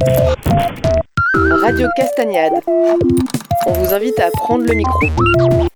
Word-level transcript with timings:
Radio 0.00 1.88
Castagnade. 1.94 2.52
On 3.66 3.72
vous 3.72 3.92
invite 3.92 4.18
à 4.18 4.30
prendre 4.30 4.64
le 4.64 4.74
micro. 4.74 5.68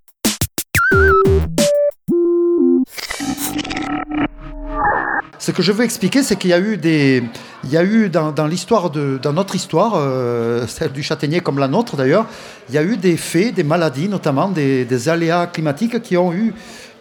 Ce 5.38 5.50
que 5.50 5.62
je 5.62 5.72
veux 5.72 5.84
expliquer, 5.84 6.22
c'est 6.22 6.36
qu'il 6.36 6.50
y 6.50 6.54
a 6.54 6.58
eu 6.58 6.78
des, 6.78 7.22
il 7.64 7.70
y 7.70 7.76
a 7.76 7.84
eu 7.84 8.08
dans, 8.08 8.46
l'histoire 8.46 8.88
de, 8.88 9.18
dans 9.20 9.34
notre 9.34 9.54
histoire, 9.54 9.92
euh, 9.96 10.66
celle 10.66 10.92
du 10.92 11.02
châtaignier 11.02 11.40
comme 11.40 11.58
la 11.58 11.68
nôtre 11.68 11.96
d'ailleurs, 11.96 12.26
il 12.70 12.74
y 12.74 12.78
a 12.78 12.82
eu 12.82 12.96
des 12.96 13.18
faits, 13.18 13.54
des 13.54 13.62
maladies, 13.62 14.08
notamment 14.08 14.48
des, 14.48 15.08
aléas 15.08 15.46
climatiques 15.48 16.00
qui 16.00 16.16
ont 16.16 16.32
eu 16.32 16.54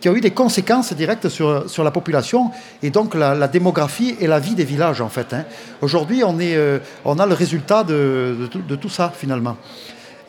qui 0.04 0.10
ont 0.10 0.16
eu 0.16 0.20
des 0.20 0.32
conséquences 0.32 0.92
directes 0.92 1.30
sur, 1.30 1.70
sur 1.70 1.82
la 1.82 1.90
population 1.90 2.52
et 2.82 2.90
donc 2.90 3.16
la, 3.16 3.48
démographie 3.48 4.18
et 4.20 4.28
la 4.28 4.38
vie 4.38 4.54
des 4.54 4.66
villages 4.66 5.00
en 5.00 5.08
fait. 5.08 5.32
Hein. 5.32 5.46
Aujourd'hui, 5.82 6.26
on, 6.26 6.42
est, 6.42 6.58
euh, 6.58 6.80
on 7.06 7.20
a 7.20 7.26
le 7.26 7.34
résultat 7.34 7.86
de, 7.86 8.50
de 8.68 8.76
tout 8.76 8.90
ça 8.90 9.14
finalement. 9.16 9.56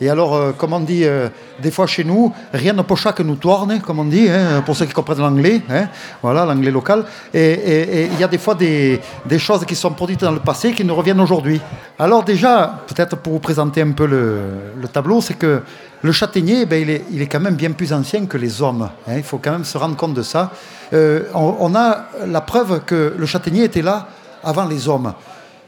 Et 0.00 0.10
alors, 0.10 0.34
euh, 0.34 0.52
comme 0.52 0.72
on 0.72 0.80
dit 0.80 1.04
euh, 1.04 1.28
des 1.60 1.70
fois 1.70 1.86
chez 1.86 2.02
nous, 2.02 2.32
rien 2.52 2.72
ne 2.72 2.82
pocha 2.82 3.12
que 3.12 3.22
nous 3.22 3.36
tourne, 3.36 3.80
comme 3.80 4.00
on 4.00 4.04
dit, 4.04 4.28
hein, 4.28 4.62
pour 4.64 4.76
ceux 4.76 4.86
qui 4.86 4.92
comprennent 4.92 5.18
l'anglais, 5.18 5.62
hein, 5.70 5.88
voilà, 6.20 6.44
l'anglais 6.44 6.70
local. 6.70 7.04
Et 7.32 8.08
il 8.12 8.18
y 8.18 8.24
a 8.24 8.28
des 8.28 8.38
fois 8.38 8.54
des, 8.54 9.00
choses 9.38 9.64
qui 9.64 9.76
sont 9.76 9.92
produites 9.92 10.20
dans 10.20 10.32
le 10.32 10.40
passé 10.40 10.72
qui 10.72 10.84
nous 10.84 10.94
reviennent 10.94 11.20
aujourd'hui. 11.20 11.60
Alors 11.98 12.24
déjà, 12.24 12.80
peut-être 12.86 13.16
pour 13.16 13.34
vous 13.34 13.38
présenter 13.38 13.82
un 13.82 13.92
peu 13.92 14.06
le, 14.06 14.88
tableau, 14.92 15.20
c'est 15.20 15.34
que 15.34 15.62
le 16.04 16.12
châtaignier, 16.12 16.66
ben, 16.66 16.86
il, 17.10 17.22
est, 17.22 17.26
quand 17.26 17.40
même 17.40 17.54
bien 17.54 17.70
plus 17.70 17.94
ancien 17.94 18.26
que 18.26 18.36
les 18.36 18.60
hommes. 18.60 18.90
Hein, 19.08 19.14
il 19.16 19.22
faut 19.22 19.38
quand 19.38 19.52
même 19.52 19.64
se 19.64 19.78
rendre 19.78 19.96
compte 19.96 20.12
de 20.12 20.20
ça. 20.20 20.50
Euh, 20.92 21.22
on, 21.32 21.74
a 21.74 22.04
la 22.26 22.42
preuve 22.42 22.84
que 22.84 23.14
le 23.16 23.24
châtaignier 23.24 23.64
était 23.64 23.80
là 23.80 24.08
avant 24.42 24.66
les 24.66 24.86
hommes. 24.86 25.14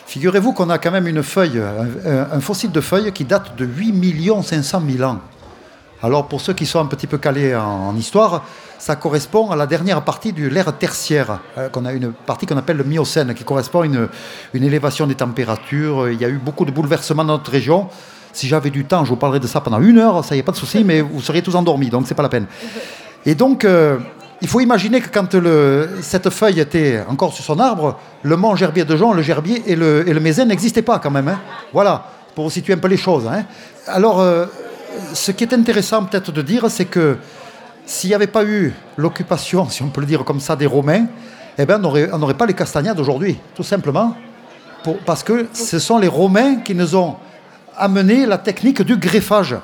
Figurez-vous 0.06 0.52
qu'on 0.52 0.68
a 0.68 0.76
quand 0.76 0.90
même 0.90 1.06
une 1.06 1.22
feuille, 1.22 1.62
un, 2.04 2.40
fossile 2.40 2.70
de 2.70 2.82
feuille 2.82 3.10
qui 3.12 3.24
date 3.24 3.56
de 3.56 3.64
8 3.64 4.42
500 4.44 4.82
000 4.86 5.10
ans. 5.10 5.20
Alors 6.02 6.28
pour 6.28 6.42
ceux 6.42 6.52
qui 6.52 6.66
sont 6.66 6.80
un 6.80 6.86
petit 6.86 7.06
peu 7.06 7.16
calés 7.16 7.56
en, 7.56 7.96
histoire, 7.96 8.44
ça 8.78 8.94
correspond 8.94 9.50
à 9.50 9.56
la 9.56 9.66
dernière 9.66 10.02
partie 10.02 10.34
de 10.34 10.46
l'ère 10.46 10.76
tertiaire, 10.76 11.40
euh, 11.56 11.70
qu'on 11.70 11.86
a 11.86 11.94
une 11.94 12.12
partie 12.12 12.44
qu'on 12.44 12.58
appelle 12.58 12.76
le 12.76 12.84
Miocène, 12.84 13.32
qui 13.32 13.44
correspond 13.44 13.80
à 13.80 13.86
une, 13.86 14.08
élévation 14.52 15.06
des 15.06 15.14
températures. 15.14 16.10
Il 16.10 16.20
y 16.20 16.26
a 16.26 16.28
eu 16.28 16.36
beaucoup 16.36 16.66
de 16.66 16.72
bouleversements 16.72 17.24
dans 17.24 17.38
notre 17.38 17.50
région. 17.50 17.88
Si 18.36 18.48
j'avais 18.48 18.68
du 18.68 18.84
temps, 18.84 19.02
je 19.02 19.08
vous 19.08 19.16
parlerais 19.16 19.40
de 19.40 19.46
ça 19.46 19.62
pendant 19.62 19.80
une 19.80 19.96
heure, 19.96 20.22
ça 20.22 20.36
y 20.36 20.38
est 20.38 20.42
pas 20.42 20.52
de 20.52 20.58
souci, 20.58 20.84
mais 20.84 21.00
vous 21.00 21.22
seriez 21.22 21.40
tous 21.40 21.54
endormis, 21.54 21.88
donc 21.88 22.06
c'est 22.06 22.14
pas 22.14 22.22
la 22.22 22.28
peine. 22.28 22.44
Et 23.24 23.34
donc, 23.34 23.64
euh, 23.64 23.96
il 24.42 24.48
faut 24.48 24.60
imaginer 24.60 25.00
que 25.00 25.08
quand 25.08 25.34
cette 26.02 26.28
feuille 26.28 26.60
était 26.60 27.02
encore 27.08 27.32
sur 27.32 27.42
son 27.42 27.58
arbre, 27.58 27.98
le 28.22 28.36
mont 28.36 28.54
Gerbier 28.54 28.84
de 28.84 28.94
Jean, 28.94 29.14
le 29.14 29.22
Gerbier 29.22 29.62
et 29.66 29.74
le, 29.74 30.06
et 30.06 30.44
n'existaient 30.44 30.82
pas 30.82 30.98
quand 30.98 31.10
même. 31.10 31.28
Hein. 31.28 31.40
Voilà, 31.72 32.04
pour 32.34 32.52
situer 32.52 32.74
un 32.74 32.76
peu 32.76 32.88
les 32.88 32.98
choses. 32.98 33.26
Hein. 33.26 33.44
Alors, 33.86 34.20
euh, 34.20 34.44
ce 35.14 35.32
qui 35.32 35.42
est 35.42 35.54
intéressant 35.54 36.04
peut-être 36.04 36.30
de 36.30 36.42
dire, 36.42 36.70
c'est 36.70 36.84
que 36.84 37.16
s'il 37.86 38.10
n'y 38.10 38.14
avait 38.14 38.26
pas 38.26 38.44
eu 38.44 38.74
l'occupation, 38.98 39.66
si 39.70 39.82
on 39.82 39.88
peut 39.88 40.02
le 40.02 40.06
dire 40.06 40.24
comme 40.24 40.40
ça, 40.40 40.56
des 40.56 40.66
Romains, 40.66 41.06
eh 41.56 41.64
ben, 41.64 41.82
on 41.82 42.18
n'aurait 42.18 42.34
pas 42.34 42.44
les 42.44 42.52
castagnades 42.52 43.00
aujourd'hui, 43.00 43.38
tout 43.54 43.62
simplement, 43.62 44.14
parce 45.06 45.22
que 45.22 45.46
ce 45.54 45.78
sont 45.78 45.96
les 45.96 46.08
Romains 46.08 46.56
qui 46.56 46.74
nous 46.74 46.94
ont 46.96 47.16
amené 47.76 48.26
la 48.26 48.38
technique 48.38 48.82
du 48.82 48.96
greffage. 48.96 49.56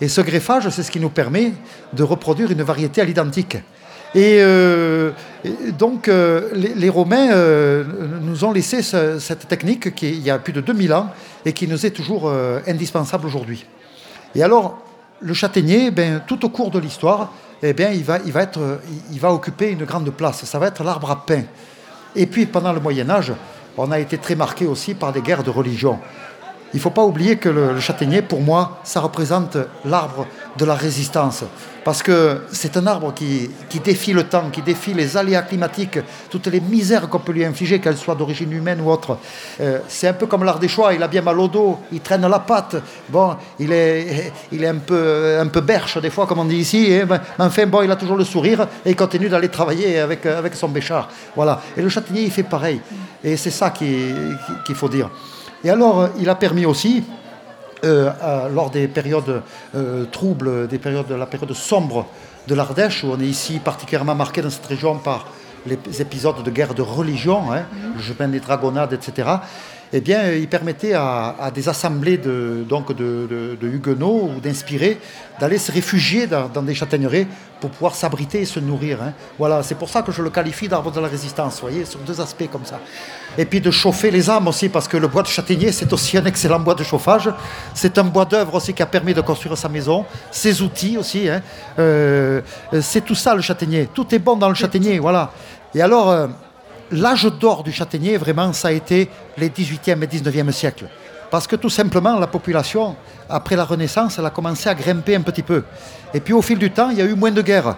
Et 0.00 0.08
ce 0.08 0.20
greffage, 0.20 0.68
c'est 0.70 0.82
ce 0.82 0.90
qui 0.90 1.00
nous 1.00 1.10
permet 1.10 1.52
de 1.92 2.02
reproduire 2.02 2.50
une 2.50 2.62
variété 2.62 3.00
à 3.00 3.04
l'identique. 3.04 3.56
Euh, 4.16 5.10
et, 5.44 5.72
donc, 5.72 6.08
euh, 6.08 6.48
les, 6.54 6.88
Romains 6.88 7.30
euh, 7.30 7.84
nous 8.22 8.44
ont 8.44 8.52
laissé 8.52 8.82
cette 8.82 9.48
technique 9.48 9.94
qui, 9.94 10.10
il 10.10 10.22
y 10.22 10.30
a 10.30 10.38
plus 10.38 10.52
de 10.52 10.60
2000 10.60 10.92
ans 10.92 11.10
et 11.44 11.52
qui 11.52 11.68
nous 11.68 11.84
est 11.84 11.90
toujours 11.90 12.32
indispensable 12.66 13.26
aujourd'hui. 13.26 13.66
Et 14.34 14.42
alors, 14.42 14.78
le 15.20 15.34
châtaignier, 15.34 15.90
ben, 15.90 16.22
tout 16.26 16.44
au 16.44 16.48
cours 16.48 16.70
de 16.70 16.78
l'histoire, 16.78 17.32
eh 17.62 17.72
bien, 17.72 17.90
il, 17.90 18.04
va, 18.04 18.18
il 18.24 19.20
va 19.20 19.32
occuper 19.32 19.70
une 19.70 19.84
grande 19.84 20.10
place. 20.10 20.44
Ça 20.44 20.58
va 20.58 20.68
être 20.68 20.84
l'arbre 20.84 21.10
à 21.10 21.26
pain. 21.26 21.42
Et 22.14 22.26
puis, 22.26 22.46
pendant 22.46 22.72
le 22.72 22.80
Moyen 22.80 23.10
Âge, 23.10 23.32
on 23.76 23.90
a 23.90 23.98
été 23.98 24.18
très 24.18 24.34
marqué 24.34 24.66
aussi 24.66 24.94
par 24.94 25.12
des 25.12 25.20
guerres 25.20 25.44
de 25.44 25.50
religion. 25.50 25.98
Il 26.74 26.76
ne 26.76 26.82
faut 26.82 26.90
pas 26.90 27.04
oublier 27.04 27.36
que 27.36 27.48
le, 27.48 27.80
châtaignier, 27.80 28.20
pour 28.20 28.42
moi, 28.42 28.80
ça 28.84 29.00
représente 29.00 29.56
l'arbre 29.86 30.26
de 30.58 30.64
la 30.66 30.74
résistance. 30.74 31.44
Parce 31.82 32.02
que 32.02 32.42
c'est 32.52 32.76
un 32.76 32.86
arbre 32.86 33.14
qui, 33.14 33.48
défie 33.82 34.12
le 34.12 34.24
temps, 34.24 34.50
qui 34.50 34.60
défie 34.60 34.92
les 34.92 35.16
aléas 35.16 35.40
climatiques, 35.40 35.98
toutes 36.28 36.48
les 36.48 36.60
misères 36.60 37.08
qu'on 37.08 37.20
peut 37.20 37.32
lui 37.32 37.42
infliger, 37.42 37.78
qu'elles 37.78 37.96
soient 37.96 38.14
d'origine 38.14 38.52
humaine 38.52 38.82
ou 38.82 38.90
autre. 38.90 39.16
Euh, 39.62 39.78
c'est 39.88 40.08
un 40.08 40.12
peu 40.12 40.26
comme 40.26 40.44
l'ardéchois, 40.44 40.92
il 40.92 41.02
a 41.02 41.08
bien 41.08 41.22
mal 41.22 41.40
au 41.40 41.48
dos, 41.48 41.78
il 41.90 42.00
traîne 42.00 42.26
la 42.26 42.40
patte. 42.40 42.76
Bon, 43.08 43.34
il 43.58 43.72
est, 43.72 44.34
il 44.52 44.62
est 44.62 44.68
un, 44.68 44.76
peu, 44.76 45.38
un 45.40 45.46
peu 45.46 45.62
berche 45.62 45.96
des 45.96 46.10
fois, 46.10 46.26
comme 46.26 46.40
on 46.40 46.44
dit 46.44 46.56
ici. 46.56 47.00
Mais 47.08 47.18
enfin, 47.38 47.66
bon, 47.66 47.80
il 47.80 47.90
a 47.90 47.96
toujours 47.96 48.16
le 48.16 48.24
sourire 48.24 48.68
et 48.84 48.90
il 48.90 48.96
continue 48.96 49.30
d'aller 49.30 49.48
travailler 49.48 50.00
avec, 50.00 50.26
avec 50.26 50.54
son 50.54 50.68
béchard. 50.68 51.08
Voilà. 51.34 51.62
Et 51.74 51.80
le 51.80 51.88
châtaignier, 51.88 52.24
il 52.24 52.30
fait 52.30 52.42
pareil. 52.42 52.82
Et 53.24 53.38
c'est 53.38 53.50
ça 53.50 53.70
qu'il 53.70 54.74
faut 54.74 54.90
dire. 54.90 55.08
Et 55.64 55.70
alors, 55.70 56.00
euh, 56.00 56.08
il 56.20 56.28
a 56.28 56.34
permis 56.34 56.66
aussi, 56.66 57.02
euh, 57.84 58.10
lors 58.50 58.70
des 58.70 58.88
périodes 58.88 59.42
euh, 59.74 60.04
troubles, 60.06 60.68
des 60.68 60.78
périodes, 60.78 61.10
la 61.10 61.26
période 61.26 61.52
sombre 61.52 62.06
de 62.46 62.54
l'Ardèche, 62.54 63.04
où 63.04 63.08
on 63.08 63.20
est 63.20 63.26
ici 63.26 63.58
particulièrement 63.58 64.14
marqué 64.14 64.40
dans 64.40 64.50
cette 64.50 64.66
région 64.66 64.96
par 64.98 65.26
les 65.66 65.78
épisodes 66.00 66.42
de 66.42 66.50
guerre 66.50 66.74
de 66.74 66.82
religion, 66.82 67.52
hein, 67.52 67.64
le 67.94 68.00
chemin 68.00 68.28
des 68.28 68.40
dragonnades, 68.40 68.92
etc., 68.92 69.28
eh 69.92 70.00
bien, 70.00 70.32
il 70.32 70.48
permettait 70.48 70.92
à, 70.94 71.50
des 71.54 71.68
assemblées 71.68 72.18
de, 72.18 72.64
donc 72.68 72.94
de, 72.94 73.56
huguenots 73.62 74.30
ou 74.34 74.40
d'inspirés 74.40 74.98
d'aller 75.40 75.58
se 75.58 75.70
réfugier 75.70 76.26
dans, 76.26 76.62
des 76.62 76.74
châtaigneraies 76.74 77.26
pour 77.60 77.70
pouvoir 77.70 77.94
s'abriter 77.94 78.40
et 78.42 78.44
se 78.44 78.60
nourrir. 78.60 79.02
Hein. 79.02 79.12
Voilà, 79.38 79.62
c'est 79.62 79.74
pour 79.74 79.88
ça 79.88 80.02
que 80.02 80.12
je 80.12 80.22
le 80.22 80.30
qualifie 80.30 80.68
d'arbre 80.68 80.90
de 80.90 81.00
la 81.00 81.08
résistance, 81.08 81.54
vous 81.54 81.68
voyez, 81.68 81.84
sur 81.84 82.00
deux 82.00 82.20
aspects 82.20 82.48
comme 82.50 82.64
ça. 82.64 82.80
Et 83.36 83.44
puis 83.44 83.60
de 83.60 83.70
chauffer 83.70 84.10
les 84.10 84.28
âmes 84.28 84.48
aussi, 84.48 84.68
parce 84.68 84.88
que 84.88 84.96
le 84.96 85.08
bois 85.08 85.22
de 85.22 85.28
châtaignier, 85.28 85.72
c'est 85.72 85.92
aussi 85.92 86.18
un 86.18 86.24
excellent 86.24 86.60
bois 86.60 86.74
de 86.74 86.84
chauffage. 86.84 87.30
C'est 87.74 87.98
un 87.98 88.04
bois 88.04 88.24
d'œuvre 88.24 88.54
aussi 88.56 88.74
qui 88.74 88.82
a 88.82 88.86
permis 88.86 89.14
de 89.14 89.20
construire 89.20 89.56
sa 89.56 89.68
maison, 89.68 90.04
ses 90.30 90.60
outils 90.62 90.98
aussi. 90.98 91.28
Hein. 91.28 91.40
Euh, 91.78 92.40
c'est 92.80 93.04
tout 93.04 93.14
ça 93.14 93.34
le 93.34 93.42
châtaignier. 93.42 93.88
Tout 93.92 94.14
est 94.14 94.18
bon 94.18 94.36
dans 94.36 94.48
le 94.48 94.54
châtaignier, 94.54 94.98
voilà. 94.98 95.32
Et 95.74 95.80
alors... 95.80 96.10
Euh, 96.10 96.26
l'âge 96.90 97.24
d'or 97.24 97.62
du 97.62 97.72
châtaignier, 97.72 98.16
vraiment, 98.16 98.52
ça 98.52 98.68
a 98.68 98.72
été 98.72 99.08
les 99.36 99.48
18e 99.48 100.02
et 100.02 100.06
19e 100.06 100.50
siècles. 100.52 100.88
Parce 101.30 101.46
que 101.46 101.56
tout 101.56 101.70
simplement, 101.70 102.18
la 102.18 102.26
population, 102.26 102.96
après 103.28 103.56
la 103.56 103.64
Renaissance, 103.64 104.18
elle 104.18 104.26
a 104.26 104.30
commencé 104.30 104.68
à 104.68 104.74
grimper 104.74 105.14
un 105.14 105.20
petit 105.20 105.42
peu. 105.42 105.64
Et 106.14 106.20
puis 106.20 106.32
au 106.32 106.42
fil 106.42 106.58
du 106.58 106.70
temps, 106.70 106.90
il 106.90 106.98
y 106.98 107.02
a 107.02 107.04
eu 107.04 107.14
moins 107.14 107.30
de 107.30 107.42
guerres. 107.42 107.76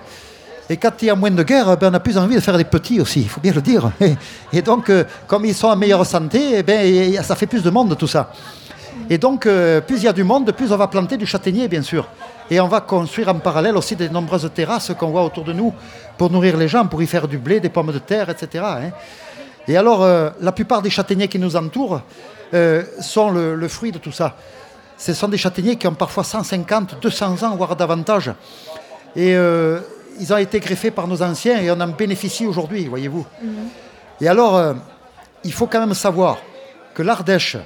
Et 0.68 0.76
quand 0.76 0.92
il 1.02 1.06
y 1.06 1.10
a 1.10 1.16
moins 1.16 1.32
de 1.32 1.42
guerres, 1.42 1.76
ben, 1.76 1.90
on 1.90 1.94
a 1.94 2.00
plus 2.00 2.16
envie 2.16 2.36
de 2.36 2.40
faire 2.40 2.56
des 2.56 2.64
petits 2.64 3.00
aussi, 3.00 3.22
il 3.22 3.28
faut 3.28 3.40
bien 3.40 3.52
le 3.52 3.60
dire. 3.60 3.90
Et, 4.52 4.62
donc, 4.62 4.88
euh, 4.88 5.02
comme 5.26 5.44
ils 5.44 5.54
sont 5.54 5.66
en 5.66 5.74
meilleure 5.74 6.06
santé, 6.06 6.58
eh 6.58 6.62
ben, 6.62 7.20
ça 7.24 7.34
fait 7.34 7.46
plus 7.46 7.62
de 7.62 7.70
monde 7.70 7.96
tout 7.98 8.06
ça. 8.06 8.32
Et 9.08 9.18
donc, 9.18 9.46
euh, 9.46 9.80
plus 9.80 9.96
il 9.96 10.04
y 10.04 10.08
a 10.08 10.12
du 10.12 10.22
monde, 10.22 10.52
plus 10.52 10.70
on 10.70 10.76
va 10.76 10.86
planter 10.86 11.16
du 11.16 11.26
châtaignier, 11.26 11.66
bien 11.66 11.82
sûr. 11.82 12.06
Et 12.50 12.60
on 12.60 12.68
va 12.68 12.80
construire 12.80 13.28
en 13.28 13.38
parallèle 13.38 13.76
aussi 13.76 13.96
des 13.96 14.08
nombreuses 14.08 14.50
terrasses 14.54 14.92
qu'on 14.98 15.10
voit 15.10 15.24
autour 15.24 15.44
de 15.44 15.52
nous 15.52 15.72
pour 16.18 16.30
nourrir 16.30 16.56
les 16.56 16.68
gens, 16.68 16.86
pour 16.86 17.02
y 17.02 17.06
faire 17.06 17.28
du 17.28 17.38
blé, 17.38 17.60
des 17.60 17.68
pommes 17.68 17.92
de 17.92 17.98
terre, 17.98 18.28
etc. 18.28 18.64
Hein. 18.66 18.90
Et 19.68 19.76
alors, 19.76 20.02
euh, 20.02 20.30
la 20.40 20.52
plupart 20.52 20.82
des 20.82 20.90
châtaigniers 20.90 21.28
qui 21.28 21.38
nous 21.38 21.54
entourent 21.54 22.02
euh, 22.52 22.82
sont 23.00 23.30
le, 23.30 23.68
fruit 23.68 23.92
de 23.92 23.98
tout 23.98 24.12
ça. 24.12 24.34
Ce 24.96 25.14
sont 25.14 25.28
des 25.28 25.38
châtaigniers 25.38 25.76
qui 25.76 25.86
ont 25.86 25.94
parfois 25.94 26.24
150, 26.24 26.96
200 27.00 27.42
ans, 27.44 27.56
voire 27.56 27.76
davantage. 27.76 28.32
Et 29.16 29.32
ils 29.32 30.32
ont 30.32 30.36
été 30.36 30.60
greffés 30.60 30.90
par 30.90 31.08
nos 31.08 31.22
anciens 31.22 31.60
et 31.60 31.70
on 31.70 31.80
en 31.80 31.88
bénéficie 31.88 32.46
aujourd'hui, 32.46 32.86
voyez-vous. 32.86 33.26
Mhm. 33.42 33.50
Et 34.20 34.28
alors, 34.28 34.74
il 35.44 35.52
faut 35.52 35.66
quand 35.66 35.80
même 35.80 35.94
savoir 35.94 36.38
que 36.94 37.02
l'Ardèche, 37.02 37.56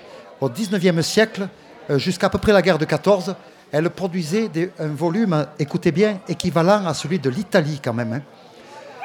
au 0.41 0.49
XIXe 0.49 1.05
siècle, 1.05 1.49
euh, 1.91 1.99
jusqu'à 1.99 2.29
peu 2.29 2.39
près 2.39 2.53
la 2.53 2.63
guerre 2.63 2.79
de 2.79 2.85
14, 2.85 3.35
elle 3.73 3.91
produisait 3.91 4.51
un 4.79 4.89
volume, 4.89 5.47
écoutez 5.59 5.93
bien, 5.93 6.21
équivalent 6.29 6.87
à 6.87 6.95
celui 6.95 7.19
de 7.19 7.31
l'Italie 7.31 7.81
quand 7.83 7.93
même. 7.93 8.13
Hein. 8.13 8.23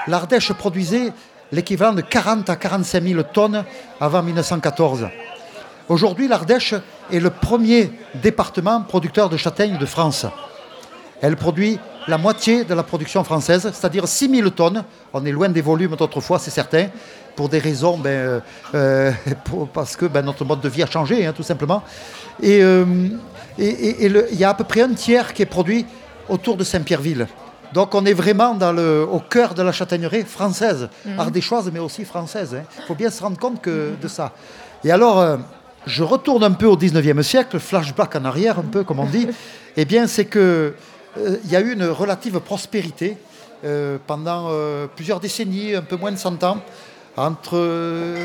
L'Ardèche 0.08 0.54
produisait 0.54 1.12
l'équivalent 1.52 1.94
de 1.94 2.02
40 2.02 2.50
à 2.50 2.56
45 2.56 3.04
000 3.04 3.24
tonnes 3.24 3.64
avant 4.00 4.24
1914. 4.24 5.08
Aujourd'hui, 5.88 6.28
l'Ardèche 6.28 6.76
est 7.12 7.20
le 7.20 7.32
premier 7.32 7.92
département 8.16 8.82
producteur 8.82 9.30
de 9.30 9.38
châtaignes 9.38 9.78
de 9.78 9.86
France. 9.86 10.26
Elle 11.22 11.36
produit 11.36 11.80
la 12.08 12.18
moitié 12.18 12.64
de 12.64 12.74
la 12.74 12.84
production 12.84 13.24
française, 13.24 13.70
c'est-à-dire 13.74 14.08
6 14.08 14.30
000 14.30 14.50
tonnes. 14.52 14.84
On 15.14 15.26
est 15.26 15.32
loin 15.32 15.50
des 15.50 15.62
volumes 15.62 15.96
d'autrefois, 15.96 16.40
c'est 16.40 16.52
certain 16.52 16.88
pour 17.36 17.50
des 17.50 17.60
raisons, 17.60 17.98
ben, 17.98 18.10
euh, 18.10 18.40
euh, 18.76 19.12
parce 19.74 19.96
que 19.96 20.06
ben, 20.06 20.22
notre 20.24 20.44
mode 20.44 20.62
de 20.62 20.70
vie 20.70 20.84
a 20.84 20.88
changé, 20.88 21.26
hein, 21.26 21.34
tout 21.34 21.44
simplement. 21.44 21.84
Euh, 22.44 22.86
il 23.60 24.36
y 24.40 24.44
a 24.44 24.50
à 24.50 24.54
peu 24.54 24.64
près 24.64 24.82
un 24.82 24.94
tiers 24.94 25.34
qui 25.34 25.42
est 25.42 25.46
produit 25.46 25.86
autour 26.28 26.58
de 26.58 26.64
Saint-Pierreville. 26.64 27.28
Donc 27.74 27.94
on 27.94 28.06
est 28.06 28.14
vraiment 28.14 28.56
dans 28.56 28.72
le, 28.72 29.06
au 29.10 29.20
cœur 29.20 29.54
de 29.54 29.62
la 29.62 29.72
châtaignerie 29.72 30.24
française, 30.24 30.90
mmh. 31.06 31.20
ardéchoise, 31.20 31.70
mais 31.72 31.80
aussi 31.80 32.06
française. 32.06 32.50
Il 32.54 32.58
hein. 32.58 32.84
faut 32.88 32.96
bien 32.96 33.10
se 33.10 33.22
rendre 33.22 33.38
compte 33.38 33.62
que, 33.62 33.94
de 34.02 34.08
ça. 34.08 34.32
Et 34.84 34.92
alors, 34.92 35.40
je 35.86 36.04
retourne 36.04 36.44
un 36.44 36.52
peu 36.52 36.66
au 36.66 36.78
19e 36.78 37.22
siècle, 37.22 37.60
flashback 37.60 38.16
en 38.16 38.26
arrière 38.26 38.60
un 38.60 38.64
peu, 38.64 38.84
comme 38.84 39.00
on 39.00 39.06
dit, 39.06 39.28
eh 39.78 39.86
bien, 39.86 40.08
c'est 40.08 40.26
qu'il 40.26 40.74
il 41.18 41.52
y 41.52 41.56
a 41.56 41.62
eu 41.62 41.74
une 41.74 41.86
relative 41.86 42.40
prospérité 42.40 43.18
pendant 44.08 44.50
plusieurs 44.96 45.20
décennies, 45.20 45.76
un 45.76 45.82
peu 45.82 45.98
moins 45.98 46.12
de 46.12 46.18
100 46.18 46.44
ans, 46.44 46.60
entre, 47.18 48.16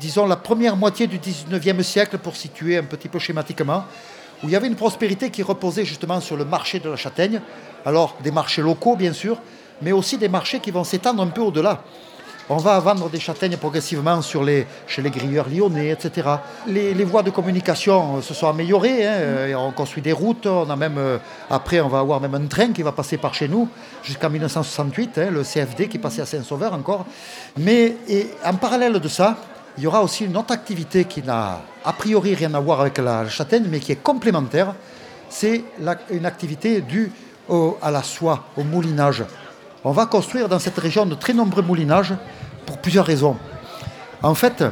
disons, 0.00 0.26
la 0.26 0.36
première 0.36 0.76
moitié 0.76 1.06
du 1.06 1.18
19e 1.18 1.82
siècle, 1.82 2.18
pour 2.18 2.34
situer 2.36 2.78
un 2.78 2.82
petit 2.82 3.08
peu 3.08 3.18
schématiquement, 3.18 3.84
où 4.42 4.46
il 4.46 4.50
y 4.50 4.56
avait 4.56 4.66
une 4.66 4.76
prospérité 4.76 5.30
qui 5.30 5.42
reposait 5.42 5.84
justement 5.84 6.20
sur 6.20 6.36
le 6.36 6.44
marché 6.44 6.78
de 6.80 6.88
la 6.88 6.96
châtaigne, 6.96 7.40
alors 7.84 8.16
des 8.22 8.30
marchés 8.30 8.62
locaux 8.62 8.96
bien 8.96 9.12
sûr, 9.12 9.38
mais 9.82 9.92
aussi 9.92 10.18
des 10.18 10.28
marchés 10.28 10.60
qui 10.60 10.70
vont 10.70 10.84
s'étendre 10.84 11.22
un 11.22 11.28
peu 11.28 11.40
au-delà. 11.40 11.82
On 12.52 12.56
va 12.56 12.80
vendre 12.80 13.08
des 13.08 13.20
châtaignes 13.20 13.56
progressivement 13.56 14.22
sur 14.22 14.42
les, 14.42 14.66
chez 14.88 15.02
les 15.02 15.10
grilleurs 15.10 15.48
lyonnais, 15.48 15.90
etc. 15.90 16.28
Les, 16.66 17.04
voies 17.04 17.22
de 17.22 17.30
communication 17.30 18.16
euh, 18.16 18.22
se 18.22 18.34
sont 18.34 18.48
améliorées. 18.48 19.06
Hein, 19.06 19.12
euh, 19.12 19.54
on 19.54 19.70
construit 19.70 20.02
des 20.02 20.10
routes. 20.10 20.46
On 20.46 20.68
a 20.68 20.74
même, 20.74 20.98
euh, 20.98 21.18
après, 21.48 21.80
on 21.80 21.86
va 21.86 22.00
avoir 22.00 22.20
même 22.20 22.34
un 22.34 22.46
train 22.48 22.72
qui 22.72 22.82
va 22.82 22.90
passer 22.90 23.18
par 23.18 23.34
chez 23.34 23.46
nous 23.46 23.68
jusqu'en 24.02 24.28
1968, 24.30 25.18
hein, 25.18 25.30
le 25.30 25.44
CFD 25.44 25.86
qui 25.86 25.98
passait 25.98 26.22
à 26.22 26.26
Saint-Sauveur 26.26 26.74
encore. 26.74 27.06
Mais 27.56 27.94
en 28.44 28.54
parallèle 28.54 28.98
de 28.98 29.08
ça, 29.08 29.36
il 29.80 29.84
y 29.84 29.86
aura 29.86 30.02
aussi 30.02 30.26
une 30.26 30.36
autre 30.36 30.52
activité 30.52 31.06
qui 31.06 31.22
n'a 31.22 31.62
a 31.86 31.92
priori 31.94 32.34
rien 32.34 32.52
à 32.52 32.60
voir 32.60 32.82
avec 32.82 32.98
la 32.98 33.26
châtaigne, 33.30 33.64
mais 33.66 33.80
qui 33.80 33.92
est 33.92 34.02
complémentaire. 34.02 34.74
C'est 35.30 35.64
une 36.10 36.26
activité 36.26 36.82
due 36.82 37.10
à 37.80 37.90
la 37.90 38.02
soie, 38.02 38.44
au 38.58 38.62
moulinage. 38.62 39.24
On 39.82 39.92
va 39.92 40.04
construire 40.04 40.50
dans 40.50 40.58
cette 40.58 40.76
région 40.76 41.06
de 41.06 41.14
très 41.14 41.32
nombreux 41.32 41.62
moulinages 41.62 42.12
pour 42.66 42.76
plusieurs 42.76 43.06
raisons. 43.06 43.38
En 44.22 44.34
fait, 44.34 44.62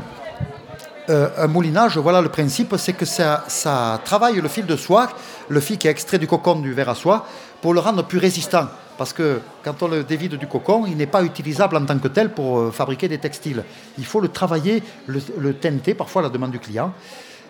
euh, 1.09 1.31
un 1.39 1.47
moulinage, 1.47 1.97
voilà 1.97 2.21
le 2.21 2.29
principe, 2.29 2.75
c'est 2.77 2.93
que 2.93 3.07
ça, 3.07 3.45
ça, 3.49 4.03
travaille 4.05 4.39
le 4.43 4.49
fil 4.49 4.67
de 4.67 4.77
soie, 4.77 5.09
le 5.49 5.61
fil 5.61 5.79
qui 5.79 5.89
est 5.89 5.91
extrait 5.91 6.19
du 6.19 6.27
cocon 6.27 6.57
du 6.57 6.75
verre 6.75 6.91
à 6.91 6.95
soie, 6.95 7.25
pour 7.63 7.73
le 7.73 7.81
rendre 7.81 8.05
plus 8.05 8.19
résistant. 8.19 8.67
Parce 8.99 9.13
que 9.13 9.41
quand 9.65 9.83
on 9.83 9.89
le 9.89 10.03
dévide 10.03 10.35
du 10.35 10.47
cocon, 10.47 10.85
il 10.87 10.97
n'est 10.97 11.07
pas 11.07 11.23
utilisable 11.23 11.77
en 11.77 11.87
tant 11.87 11.99
que 11.99 12.09
tel 12.09 12.31
pour 12.31 12.59
euh, 12.59 12.71
fabriquer 12.71 13.09
des 13.09 13.19
textiles. 13.19 13.63
Il 13.97 14.05
faut 14.05 14.21
le 14.21 14.29
travailler, 14.29 14.83
le, 15.07 15.23
le 15.39 15.55
teinter, 15.55 15.95
parfois 15.95 16.21
à 16.21 16.25
la 16.25 16.31
demande 16.31 16.51
du 16.51 16.59
client. 16.59 16.93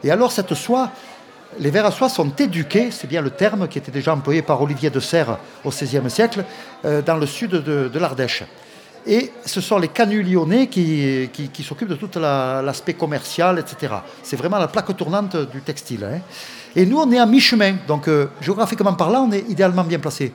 Et 0.04 0.10
alors 0.10 0.30
cette 0.30 0.54
soie, 0.54 0.92
les 1.58 1.70
vers 1.70 1.86
à 1.86 1.90
soie 1.90 2.08
sont 2.08 2.30
éduqués, 2.36 2.90
c'est 2.90 3.06
bien 3.06 3.22
le 3.22 3.30
terme 3.30 3.66
qui 3.68 3.78
était 3.78 3.90
déjà 3.90 4.12
employé 4.12 4.42
par 4.42 4.60
Olivier 4.60 4.90
de 4.90 5.00
Serres 5.00 5.38
au 5.64 5.70
XVIe 5.70 6.10
siècle, 6.10 6.44
euh, 6.84 7.02
dans 7.02 7.16
le 7.16 7.26
sud 7.26 7.50
de, 7.50 7.98
l'Ardèche. 7.98 8.44
Et 9.06 9.32
ce 9.46 9.62
sont 9.62 9.78
les 9.78 9.88
canuts 9.88 10.22
lyonnais 10.22 10.66
qui, 10.66 11.30
s'occupent 11.62 11.88
de 11.88 11.94
tout 11.94 12.10
l'aspect 12.18 12.92
commercial, 12.92 13.58
etc. 13.58 13.94
C'est 14.22 14.36
vraiment 14.36 14.58
la 14.58 14.68
plaque 14.68 14.94
tournante 14.96 15.36
du 15.50 15.62
textile. 15.62 16.04
Hein. 16.04 16.20
Et 16.76 16.84
nous, 16.84 16.98
on 16.98 17.10
est 17.10 17.18
à 17.18 17.24
mi-chemin. 17.24 17.76
Donc, 17.86 18.06
euh, 18.06 18.26
géographiquement 18.42 18.92
parlant, 18.92 19.26
on 19.28 19.32
est 19.32 19.48
idéalement 19.48 19.84
bien 19.84 19.98
placé. 19.98 20.32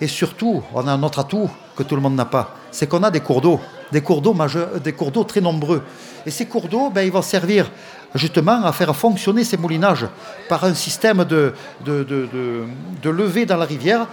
Et 0.00 0.06
surtout, 0.08 0.62
on 0.74 0.86
a 0.86 0.92
un 0.92 1.02
autre 1.02 1.20
atout 1.20 1.50
que 1.74 1.82
tout 1.82 1.94
le 1.94 2.02
monde 2.02 2.14
n'a 2.14 2.24
pas, 2.26 2.54
c'est 2.70 2.86
qu'on 2.86 3.02
a 3.02 3.10
des 3.10 3.20
cours 3.20 3.40
d'eau, 3.40 3.60
des 3.92 4.02
cours 4.02 4.20
d'eau 4.20 4.34
majeurs, 4.34 4.80
des 4.80 4.92
cours 4.92 5.10
d'eau 5.10 5.24
très 5.24 5.40
nombreux. 5.40 5.82
Et 6.24 6.30
ces 6.30 6.46
cours 6.46 6.68
d'eau, 6.68 6.90
ben, 6.90 7.08
vont 7.10 7.22
servir 7.22 7.70
justement 8.14 8.64
à 8.64 8.72
faire 8.72 8.94
fonctionner 8.94 9.44
ces 9.44 9.56
moulinages 9.56 10.06
par 10.48 10.64
un 10.64 10.74
système 10.74 11.24
de, 11.24 11.54
de, 11.84 13.10
levée 13.10 13.46
dans 13.46 13.56
la 13.56 13.64
rivière, 13.64 14.06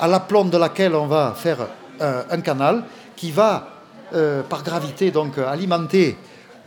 à 0.00 0.08
l'aplomb 0.08 0.44
de 0.44 0.56
laquelle 0.56 0.94
on 0.94 1.06
va 1.06 1.34
faire 1.36 1.58
euh, 2.00 2.22
un 2.30 2.40
canal 2.40 2.84
qui 3.14 3.30
va, 3.30 3.68
euh, 4.14 4.42
par 4.42 4.62
gravité, 4.62 5.10
donc 5.10 5.38
alimenter 5.38 6.16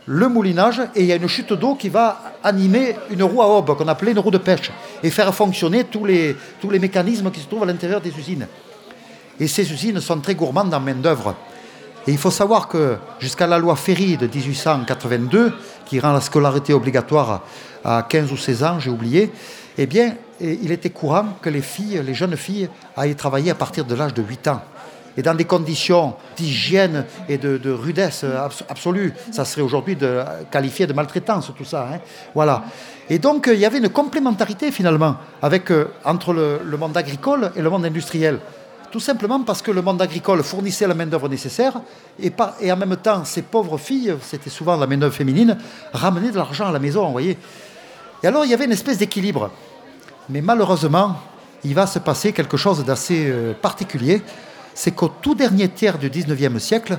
le 0.06 0.28
moulinage 0.28 0.82
et 0.94 1.00
il 1.00 1.06
y 1.06 1.12
a 1.12 1.16
une 1.16 1.28
chute 1.28 1.52
d'eau 1.52 1.74
qui 1.74 1.88
va 1.88 2.20
animer 2.42 2.94
une 3.10 3.22
roue 3.22 3.42
à 3.42 3.48
aube 3.48 3.76
qu'on 3.76 3.88
appelait 3.88 4.12
une 4.12 4.18
roue 4.18 4.30
de 4.30 4.38
pêche 4.38 4.70
et 5.02 5.10
faire 5.10 5.34
fonctionner 5.34 5.84
tous 5.84 6.04
les, 6.04 6.36
mécanismes 6.78 7.30
qui 7.30 7.40
se 7.40 7.46
trouvent 7.46 7.62
à 7.62 7.66
l'intérieur 7.66 8.00
des 8.00 8.10
usines. 8.16 8.46
Et 9.40 9.48
ces 9.48 9.70
usines 9.72 10.00
sont 10.00 10.20
très 10.20 10.34
gourmandes 10.34 10.72
en 10.72 10.80
main-d'œuvre. 10.80 11.34
Et 12.06 12.12
il 12.12 12.18
faut 12.18 12.30
savoir 12.30 12.68
que 12.68 12.96
jusqu'à 13.18 13.46
la 13.46 13.58
loi 13.58 13.76
Ferry 13.76 14.16
de 14.16 14.26
1882, 14.26 15.54
qui 15.86 15.98
rend 15.98 16.12
la 16.12 16.20
scolarité 16.20 16.74
obligatoire 16.74 17.42
à 17.82 18.06
15 18.08 18.30
ou 18.30 18.36
16 18.36 18.62
ans, 18.62 18.78
j'ai 18.78 18.90
oublié, 18.90 19.32
eh 19.78 19.86
bien, 19.86 20.14
il 20.40 20.70
était 20.70 20.90
courant 20.90 21.28
que 21.40 21.48
les 21.48 21.62
filles, 21.62 22.02
les 22.04 22.14
jeunes 22.14 22.36
filles, 22.36 22.68
aillent 22.96 23.16
travailler 23.16 23.50
à 23.50 23.54
partir 23.54 23.86
de 23.86 23.94
l'âge 23.94 24.12
de 24.12 24.22
8 24.22 24.48
ans 24.48 24.62
et 25.16 25.22
dans 25.22 25.34
des 25.34 25.44
conditions 25.44 26.14
d'hygiène 26.36 27.04
et 27.28 27.38
de, 27.38 27.70
rudesse 27.70 28.24
absolue. 28.68 29.12
Ça 29.30 29.44
serait 29.44 29.62
aujourd'hui 29.62 29.96
qualifié 30.50 30.86
de 30.86 30.92
maltraitance, 30.92 31.52
tout 31.56 31.64
ça. 31.64 31.88
Hein. 31.92 31.98
Voilà. 32.34 32.64
Et 33.08 33.18
donc, 33.18 33.48
il 33.52 33.58
y 33.58 33.66
avait 33.66 33.78
une 33.78 33.90
complémentarité 33.90 34.70
finalement 34.70 35.16
euh, 35.42 35.84
entre 36.04 36.32
le, 36.32 36.76
monde 36.76 36.96
agricole 36.96 37.52
et 37.54 37.62
le 37.62 37.70
monde 37.70 37.84
industriel. 37.84 38.38
Tout 38.90 39.00
simplement 39.00 39.40
parce 39.42 39.60
que 39.60 39.70
le 39.70 39.82
monde 39.82 40.00
agricole 40.00 40.42
fournissait 40.42 40.86
la 40.86 40.94
main-d'œuvre 40.94 41.28
nécessaire 41.28 41.80
et, 42.20 42.32
et 42.60 42.72
en 42.72 42.76
même 42.76 42.96
temps, 42.96 43.24
ces 43.24 43.42
pauvres 43.42 43.76
filles, 43.76 44.14
c'était 44.22 44.50
souvent 44.50 44.76
la 44.76 44.86
main-d'œuvre 44.86 45.14
féminine, 45.14 45.58
ramenaient 45.92 46.30
de 46.30 46.36
l'argent 46.36 46.68
à 46.68 46.72
la 46.72 46.78
maison, 46.78 47.04
vous 47.06 47.12
voyez. 47.12 47.36
Et 48.22 48.26
alors, 48.26 48.44
il 48.44 48.50
y 48.50 48.54
avait 48.54 48.64
une 48.64 48.72
espèce 48.72 48.98
d'équilibre. 48.98 49.50
Mais 50.28 50.40
malheureusement, 50.40 51.16
il 51.64 51.74
va 51.74 51.86
se 51.86 51.98
passer 51.98 52.32
quelque 52.32 52.56
chose 52.56 52.84
d'assez 52.84 53.26
euh, 53.26 53.52
particulier 53.52 54.22
c'est 54.74 54.92
qu'au 54.92 55.08
tout 55.08 55.34
dernier 55.34 55.68
tiers 55.68 55.98
du 55.98 56.10
19e 56.10 56.58
siècle, 56.58 56.98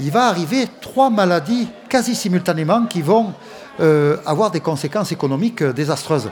il 0.00 0.10
va 0.10 0.26
arriver 0.26 0.66
trois 0.80 1.10
maladies 1.10 1.68
quasi 1.88 2.14
simultanément 2.14 2.86
qui 2.86 3.02
vont 3.02 3.34
euh, 3.80 4.16
avoir 4.26 4.50
des 4.50 4.60
conséquences 4.60 5.12
économiques 5.12 5.62
euh, 5.62 5.72
désastreuses. 5.72 6.30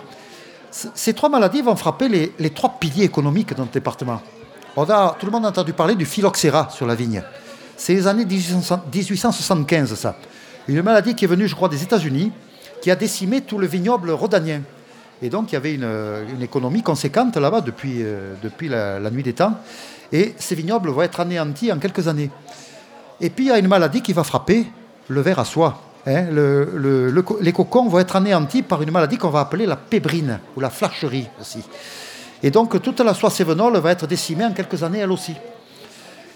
ces 0.71 1.15
trois 1.15 1.29
maladies 1.29 1.63
vont 1.63 1.77
frapper 1.77 2.09
les, 2.09 2.51
trois 2.51 2.77
piliers 2.81 3.05
économiques 3.05 3.55
dans 3.55 3.65
le 3.65 3.71
département. 3.71 4.21
Tout 4.75 5.27
le 5.27 5.33
monde 5.33 5.45
a 5.45 5.49
entendu 5.49 5.73
parler 5.73 5.95
du 5.95 6.07
phylloxéra 6.07 6.69
sur 6.71 6.87
la 6.87 6.95
vigne. 6.95 7.23
C'est 7.77 7.95
les 7.95 8.07
années 8.07 8.25
1875, 8.25 9.95
ça. 9.95 10.17
Une 10.69 10.83
maladie 10.83 11.15
qui 11.15 11.25
est 11.25 11.29
venue, 11.29 11.49
je 11.49 11.55
crois, 11.55 11.69
des 11.69 11.83
États-Unis, 11.83 12.31
qui 12.81 12.91
a 12.91 12.97
décimé 12.97 13.41
tout 13.41 13.59
le 13.59 13.67
vignoble 13.67 14.11
rhodanien. 14.11 14.63
Et 15.23 15.29
donc, 15.29 15.53
il 15.53 15.55
y 15.55 15.57
avait 15.57 15.75
une, 15.75 16.43
économie 16.43 16.83
conséquente 16.83 17.37
là-bas 17.37 17.61
depuis, 17.61 18.03
euh, 18.03 18.35
depuis 18.43 18.69
la, 18.69 19.11
nuit 19.11 19.23
des 19.23 19.35
temps. 19.35 19.55
Et 20.13 20.35
ces 20.39 20.55
vignobles 20.55 20.91
vont 20.91 21.03
être 21.03 21.21
anéantis 21.21 21.71
en 21.71 21.79
quelques 21.79 22.09
années. 22.09 22.31
Et 23.21 23.31
puis 23.31 23.45
il 23.45 23.49
y 23.49 23.53
a 23.53 23.59
une 23.59 23.69
maladie 23.69 24.01
qui 24.01 24.13
va 24.13 24.25
frapper 24.25 24.67
le 25.09 25.21
verre 25.21 25.39
à 25.39 25.45
soie. 25.45 25.83
Hein. 26.07 26.29
les 27.41 27.53
cocons 27.53 27.87
vont 27.89 27.99
être 27.99 28.17
anéantis 28.17 28.63
par 28.63 28.81
une 28.81 28.91
maladie 28.91 29.19
qu'on 29.19 29.29
va 29.29 29.41
appeler 29.41 29.67
la 29.67 29.77
pébrine 29.77 30.41
ou 30.57 30.61
la 30.61 30.71
flacherie 30.71 31.29
aussi. 31.39 31.63
Et 32.43 32.51
donc 32.51 32.81
toute 32.81 33.01
la 33.01 33.13
soie 33.13 33.29
sévenole 33.29 33.77
va 33.77 33.91
être 33.91 34.07
décimée 34.07 34.47
en 34.47 34.53
quelques 34.53 34.83
années 34.83 35.01
elle 35.01 35.13
aussi. 35.13 35.35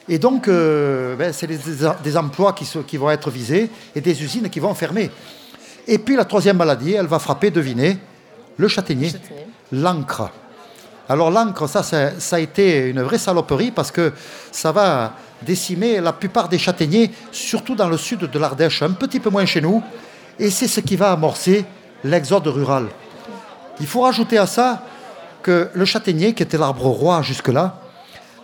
Et 0.06 0.18
donc 0.18 0.48
euh, 0.48 1.16
ben, 1.16 1.32
c'est 1.32 1.46
des, 1.46 2.16
emplois 2.18 2.52
qui, 2.52 2.68
qui, 2.86 2.98
vont 2.98 3.10
être 3.10 3.30
visés 3.30 3.70
et 3.94 4.02
des 4.02 4.22
usines 4.22 4.50
qui 4.50 4.60
vont 4.60 4.74
fermer. 4.74 5.10
Et 5.86 5.96
puis 5.96 6.14
la 6.14 6.26
troisième 6.26 6.58
maladie, 6.58 6.92
elle 6.92 7.06
va 7.06 7.18
frapper, 7.18 7.50
devinez, 7.50 7.96
le 8.56 8.68
châtaignier, 8.68 9.12
l'encre. 9.72 10.30
Alors 11.08 11.30
l'encre, 11.30 11.68
ça, 11.68 11.82
ça, 11.82 12.36
a 12.36 12.38
été 12.38 12.88
une 12.88 13.02
vraie 13.02 13.18
saloperie 13.18 13.70
parce 13.70 13.90
que 13.90 14.12
ça 14.50 14.72
va 14.72 15.12
décimer 15.42 16.00
la 16.00 16.12
plupart 16.12 16.48
des 16.48 16.58
châtaigniers, 16.58 17.10
surtout 17.30 17.74
dans 17.74 17.88
le 17.88 17.98
sud 17.98 18.20
de 18.20 18.38
l'Ardèche, 18.38 18.82
un 18.82 18.92
petit 18.92 19.20
peu 19.20 19.30
moins 19.30 19.44
chez 19.44 19.60
nous, 19.60 19.82
et 20.38 20.50
c'est 20.50 20.68
ce 20.68 20.80
qui 20.80 20.96
va 20.96 21.12
amorcer 21.12 21.64
l'exode 22.02 22.46
rural. 22.46 22.86
Il 23.80 23.86
faut 23.86 24.02
rajouter 24.02 24.38
à 24.38 24.46
ça 24.46 24.82
que 25.42 25.68
le 25.74 25.84
châtaignier, 25.84 26.32
qui 26.32 26.42
était 26.42 26.56
l'arbre 26.56 26.86
roi 26.86 27.22
jusque-là, 27.22 27.78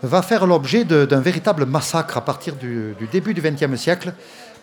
va 0.03 0.23
faire 0.23 0.47
l'objet 0.47 0.85
d'un 0.85 1.21
véritable 1.21 1.67
massacre 1.67 2.17
à 2.17 2.21
partir 2.23 2.57
du, 2.57 2.95
début 3.13 3.35
du 3.35 3.41
XXe 3.41 3.81
siècle, 3.81 4.13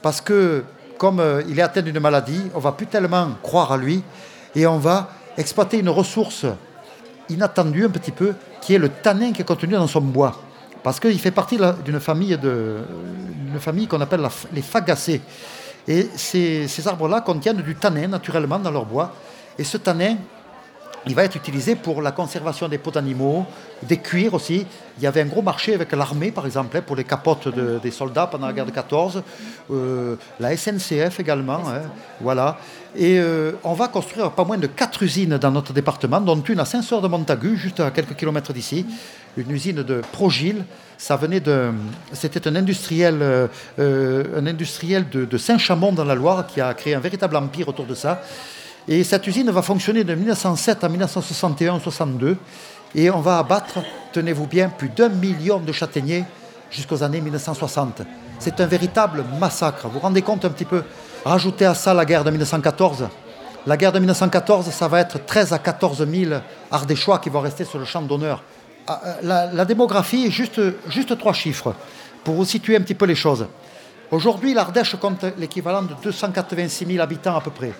parce 0.01 0.21
que 0.21 0.63
comme 0.97 1.19
euh, 1.19 1.43
il 1.47 1.59
est 1.59 1.61
atteint 1.61 1.81
d'une 1.83 1.99
maladie, 1.99 2.41
on 2.55 2.59
va 2.59 2.71
plus 2.71 2.87
tellement 2.87 3.29
croire 3.43 3.71
à 3.71 3.77
lui, 3.77 4.03
et 4.55 4.65
on 4.65 4.77
va 4.77 5.09
exploiter 5.37 5.79
une 5.79 5.89
ressource 5.89 6.45
inattendu 7.29 7.85
un 7.85 7.89
petit 7.89 8.11
peu, 8.11 8.33
qui 8.61 8.73
est 8.73 8.77
le 8.77 8.89
tanin 8.89 9.31
qui 9.31 9.41
est 9.41 9.45
contenu 9.45 9.73
dans 9.73 9.87
son 9.87 10.01
bois. 10.01 10.41
Parce 10.83 10.99
qu'il 10.99 11.19
fait 11.19 11.31
partie 11.31 11.59
d'une 11.83 11.99
famille, 11.99 12.37
famille 13.59 13.87
qu'on 13.87 13.99
appelle 14.01 14.27
les 14.53 14.61
fagacées. 14.61 15.21
Et 15.87 16.09
ces, 16.15 16.67
ces 16.67 16.87
arbres-là 16.87 17.21
contiennent 17.21 17.61
du 17.61 17.75
tanin 17.75 18.07
naturellement 18.07 18.59
dans 18.59 18.71
leur 18.71 18.85
bois. 18.85 19.13
Et 19.57 19.63
ce 19.63 19.77
tanin, 19.77 20.15
il 21.07 21.15
va 21.15 21.23
être 21.23 21.35
utilisé 21.35 21.75
pour 21.75 22.01
la 22.01 22.11
conservation 22.11 22.67
des 22.67 22.77
peaux 22.77 22.91
d'animaux, 22.91 23.45
des 23.83 23.97
cuirs 23.97 24.33
aussi. 24.33 24.65
Il 24.97 25.03
y 25.03 25.07
avait 25.07 25.21
un 25.21 25.25
gros 25.25 25.41
marché 25.41 25.73
avec 25.73 25.91
l'armée, 25.91 26.31
par 26.31 26.45
exemple, 26.45 26.75
hein, 26.75 26.81
pour 26.85 26.95
les 26.95 27.03
capotes 27.03 27.47
des 27.81 27.91
soldats 27.91 28.27
pendant 28.27 28.47
la 28.47 28.53
guerre 28.53 28.65
de 28.65 28.71
14. 28.71 29.23
Euh, 29.71 30.15
la 30.39 30.55
SNCF 30.57 31.19
également. 31.19 31.61
Hein, 31.67 31.81
voilà. 32.19 32.57
Et 32.95 33.19
euh, 33.19 33.51
on 33.63 33.73
va 33.73 33.87
construire 33.87 34.31
pas 34.31 34.43
moins 34.43 34.57
de 34.57 34.67
quatre 34.67 35.03
usines 35.03 35.37
dans 35.37 35.51
notre 35.51 35.71
département, 35.73 36.19
dont 36.19 36.41
une 36.41 36.59
à 36.59 36.65
Saint-Seur-de-Montagu, 36.65 37.55
juste 37.55 37.79
à 37.79 37.91
quelques 37.91 38.15
kilomètres 38.15 38.53
d'ici. 38.53 38.85
Une 39.37 39.51
usine 39.51 39.83
de 39.83 40.01
Progil. 40.11 40.65
Ça 40.97 41.15
venait 41.15 41.39
de. 41.39 41.71
C'était 42.11 42.47
un 42.47 42.55
industriel, 42.55 43.19
euh, 43.21 43.47
de 43.77 45.37
Saint-Chamond 45.37 45.93
dans 45.93 46.05
la 46.05 46.15
Loire 46.15 46.47
qui 46.47 46.59
a 46.59 46.73
créé 46.73 46.95
un 46.95 46.99
véritable 46.99 47.35
empire 47.35 47.67
autour 47.67 47.85
de 47.85 47.93
ça. 47.93 48.23
Et 48.87 49.03
cette 49.03 49.27
usine 49.27 49.51
va 49.51 49.61
fonctionner 49.61 50.03
de 50.03 50.15
1907 50.15 50.83
à 50.83 50.89
1961-62. 50.89 52.37
Et 52.95 53.09
on 53.09 53.19
va 53.19 53.39
abattre, 53.39 53.79
tenez-vous 54.13 54.47
bien, 54.47 54.69
plus 54.69 54.89
d'un 54.89 55.09
million 55.09 55.59
de 55.59 55.71
châtaigniers 55.73 56.23
jusqu'aux 56.71 57.03
années 57.03 57.19
1960. 57.19 58.03
C'est 58.39 58.61
un 58.61 58.65
véritable 58.65 59.25
massacre. 59.39 59.87
Vous 59.87 59.93
vous 59.93 59.99
rendez 59.99 60.21
compte 60.21 60.45
un 60.45 60.49
petit 60.49 60.65
peu? 60.65 60.83
Rajoutez 61.25 61.65
à 61.65 61.73
ça 61.73 61.93
la 61.93 62.05
guerre 62.05 62.23
de 62.23 62.31
1914. 62.31 63.09
La 63.65 63.75
guerre 63.75 63.91
de 63.91 63.99
1914, 63.99 64.69
ça 64.69 64.87
va 64.87 65.01
être 65.01 65.25
13 65.25 65.51
à 65.51 65.59
14 65.59 66.07
000 66.09 66.39
Ardéchois 66.71 67.19
qui 67.19 67.29
vont 67.29 67.41
rester 67.41 67.65
sur 67.65 67.79
le 67.79 67.85
champ 67.85 68.01
d'honneur. 68.01 68.41
Ah, 68.87 69.01
euh, 69.05 69.49
la, 69.53 69.65
démographie, 69.65 70.31
juste, 70.31 70.61
juste 70.87 71.17
trois 71.17 71.33
chiffres 71.33 71.73
pour 72.23 72.35
vous 72.35 72.45
situer 72.45 72.77
un 72.77 72.81
petit 72.81 72.95
peu 72.95 73.05
les 73.05 73.15
choses. 73.15 73.45
Aujourd'hui, 74.11 74.53
l'Ardèche 74.53 74.95
compte 74.95 75.25
l'équivalent 75.37 75.81
de 75.81 75.93
286 76.01 76.85
000 76.85 77.03
habitants 77.03 77.35
à 77.35 77.41
peu 77.41 77.51
près. 77.51 77.73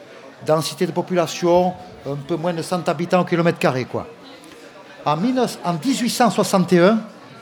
Densité 0.46 0.86
de 0.86 0.92
population, 0.92 1.74
un 2.06 2.16
peu 2.16 2.36
moins 2.36 2.54
de 2.54 2.62
100 2.62 2.88
habitants 2.90 3.22
au 3.22 3.26
kilomètre 3.26 3.60
carré. 3.60 3.86
Quoi. 3.86 4.08
En, 5.06 5.18
1861, 5.18 7.00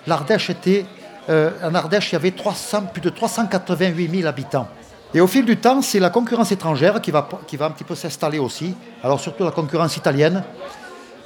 l'Ardèche 0.07 0.49
était, 0.49 0.85
euh, 1.29 1.51
en 1.63 1.73
Ardèche, 1.75 2.11
il 2.11 2.13
y 2.13 2.15
avait 2.15 2.31
300, 2.31 2.83
plus 2.93 3.01
de 3.01 3.09
388 3.09 4.17
000 4.19 4.27
habitants. 4.27 4.67
Et 5.13 5.21
au 5.21 5.27
fil 5.27 5.45
du 5.45 5.57
temps, 5.57 5.81
c'est 5.81 5.99
la 5.99 6.09
concurrence 6.09 6.51
étrangère 6.51 7.01
qui 7.01 7.11
va, 7.11 7.27
qui 7.47 7.57
va 7.57 7.65
un 7.65 7.71
petit 7.71 7.83
peu 7.83 7.95
s'installer 7.95 8.39
aussi. 8.39 8.75
Alors 9.03 9.19
surtout 9.19 9.43
la 9.43 9.51
concurrence 9.51 9.97
italienne, 9.97 10.43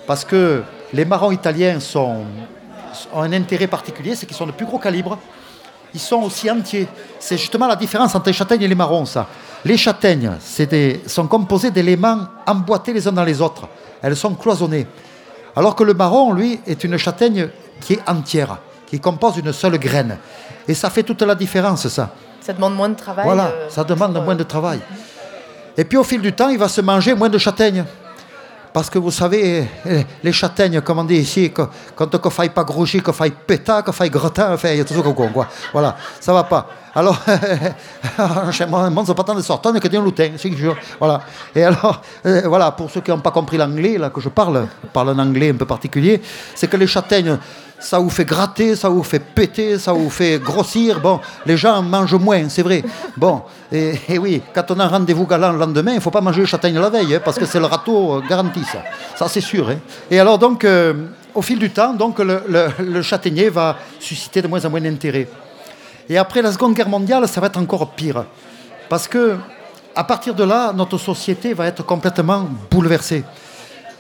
parce 0.08 0.24
que 0.26 0.64
les 0.94 1.06
marrons 1.06 1.32
italiens 1.32 1.80
sont, 1.80 2.24
ont 3.14 3.22
un 3.22 3.34
intérêt 3.34 3.68
particulier, 3.68 4.16
c'est 4.16 4.26
qu'ils 4.26 4.36
sont 4.36 4.48
de 4.48 4.52
plus 4.52 4.66
gros 4.66 4.80
calibre. 4.80 5.18
Ils 5.93 6.00
sont 6.00 6.24
aussi 6.24 6.50
entiers. 6.50 6.88
C'est 7.19 7.38
justement 7.38 7.67
la 7.67 7.75
différence 7.75 8.13
entre 8.15 8.27
les 8.27 8.34
châtaignes 8.34 8.62
et 8.62 8.67
les 8.67 8.75
marrons, 8.75 9.05
ça. 9.05 9.27
Les 9.65 9.77
châtaignes 9.77 10.31
des, 10.58 11.01
sont 11.05 11.27
composées 11.27 11.72
d'éléments 11.72 12.27
emboîtés 12.46 12.93
les 12.93 13.08
uns 13.08 13.12
dans 13.12 13.24
les 13.24 13.41
autres. 13.41 13.67
Elles 14.01 14.15
sont 14.15 14.36
cloisonnées. 14.36 14.88
Alors 15.55 15.75
que 15.75 15.84
le 15.84 15.93
marron, 15.93 16.31
lui, 16.31 16.60
est 16.65 16.84
une 16.84 16.98
châtaigne 16.98 17.50
qui 17.81 17.93
est 17.93 18.10
entière, 18.10 18.60
qui 18.86 19.00
compose 19.00 19.38
une 19.38 19.51
seule 19.51 19.77
graine. 19.77 20.17
Et 20.67 20.74
ça 20.74 20.89
fait 20.89 21.03
toute 21.03 21.22
la 21.24 21.36
différence, 21.36 21.88
ça. 21.88 22.12
Ça 22.39 22.53
demande 22.53 22.75
moins 22.75 22.89
de 22.89 22.96
travail. 22.96 23.25
Voilà, 23.25 23.48
euh, 23.48 23.69
ça 23.69 23.84
demande 23.84 24.24
moins 24.24 24.36
de 24.36 24.43
travail. 24.43 24.79
Et 25.77 25.84
puis 25.84 25.98
au 25.98 26.03
fil 26.03 26.22
du 26.22 26.34
temps, 26.34 26.50
il 26.50 26.58
va 26.58 26.67
se 26.67 26.81
manger 26.81 27.13
moins 27.13 27.29
de 27.29 27.38
châtaignes. 27.38 27.84
Parce 28.72 28.90
que 28.90 29.00
vous 29.00 29.12
savez, 29.12 29.68
eh, 29.86 30.06
les 30.24 30.32
châtaignes, 30.32 30.82
comme 30.82 31.00
on 31.00 31.04
dit 31.04 31.16
ici, 31.16 31.52
quand 31.52 32.16
on 32.16 32.26
ne 32.26 32.30
faille 32.30 32.50
pas 32.50 32.64
groger, 32.64 33.00
qu'on 33.00 33.14
faille 33.14 33.34
péta, 33.46 33.82
qu'on 33.82 33.92
faille 33.92 34.12
gratin, 34.12 34.56
il 34.64 34.78
y 34.78 34.82
a 34.82 34.86
toujours 34.86 35.14
quoi. 35.16 35.48
Voilà, 35.74 35.96
ça 36.20 36.34
va 36.34 36.44
pas. 36.44 36.68
Alors, 36.94 37.18
chez 38.52 38.66
moi, 38.66 38.90
ne 38.90 39.06
sont 39.06 39.14
pas 39.14 39.24
tant 39.24 39.36
de 39.36 39.42
sortes, 39.42 39.80
que 39.80 39.88
d'un 39.88 40.02
loutin, 40.02 40.32
c'est 40.38 40.50
que 40.50 40.56
Voilà. 41.00 41.22
Et 41.56 41.64
alors, 41.64 42.02
euh, 42.26 42.42
voilà, 42.46 42.72
pour 42.72 42.90
ceux 42.90 43.02
qui 43.02 43.12
n'ont 43.12 43.20
pas 43.20 43.32
compris 43.32 43.58
l'anglais, 43.58 43.98
là, 43.98 44.10
que 44.10 44.22
je 44.22 44.30
parle, 44.30 44.68
je 44.84 44.90
parle 44.90 45.10
un 45.10 45.20
anglais 45.20 45.50
un 45.50 45.56
peu 45.56 45.66
particulier, 45.66 46.22
c'est 46.56 46.68
que 46.68 46.78
les 46.78 46.88
châtaignes, 46.88 47.38
ça 47.79 48.00
vous 48.00 48.09
fait 48.09 48.25
gratter, 48.25 48.75
ça 48.75 48.89
vous 48.89 49.03
fait 49.03 49.19
péter, 49.19 49.79
ça 49.79 49.93
vous 49.93 50.09
fait 50.09 50.39
grossir. 50.39 51.00
Bon, 51.00 51.19
les 51.45 51.57
gens 51.57 51.81
mangent 51.81 52.15
moins, 52.15 52.50
c'est 52.50 52.62
vrai. 52.62 52.83
Bon, 53.15 53.41
et, 53.71 53.98
oui, 54.19 54.41
quand 54.53 54.71
on 54.71 54.79
a 54.79 54.86
un 54.86 54.88
rendez-vous 54.88 55.25
galant 55.25 55.51
le 55.51 55.59
lendemain, 55.59 55.91
il 55.91 55.95
ne 55.95 56.00
faut 56.01 56.12
pas 56.12 56.21
manger 56.21 56.41
le 56.41 56.48
châtaigne 56.48 56.77
la 56.77 56.89
veille, 56.89 57.15
hein, 57.15 57.21
parce 57.24 57.39
que 57.39 57.45
c'est 57.45 57.59
le 57.59 57.65
râteau 57.65 58.15
euh, 58.15 58.21
garanti, 58.27 58.63
ça. 58.63 58.83
Ça, 59.15 59.27
c'est 59.27 59.41
sûr. 59.41 59.69
Hein. 59.69 59.77
Et 60.12 60.19
alors, 60.19 60.38
donc, 60.38 60.65
euh, 60.65 60.93
au 61.33 61.41
fil 61.41 61.57
du 61.57 61.69
temps, 61.69 61.93
donc, 61.93 62.19
le, 62.19 62.41
le, 62.79 63.01
châtaignier 63.01 63.50
va 63.50 63.77
susciter 64.00 64.41
de 64.41 64.48
moins 64.48 64.63
en 64.65 64.69
moins 64.69 64.81
d'intérêt. 64.81 65.27
Et 66.09 66.17
après 66.17 66.41
la 66.41 66.51
Seconde 66.51 66.74
Guerre 66.74 66.89
mondiale, 66.89 67.27
ça 67.27 67.39
va 67.39 67.48
être 67.48 67.59
encore 67.59 67.91
pire. 67.91 68.25
Parce 68.89 69.07
que, 69.07 69.38
à 69.95 70.03
partir 70.03 70.33
de 70.33 70.43
là, 70.43 70.74
notre 70.74 70.98
société 70.98 71.53
va 71.53 71.67
être 71.67 71.86
complètement 71.86 72.48
bouleversée. 72.69 73.24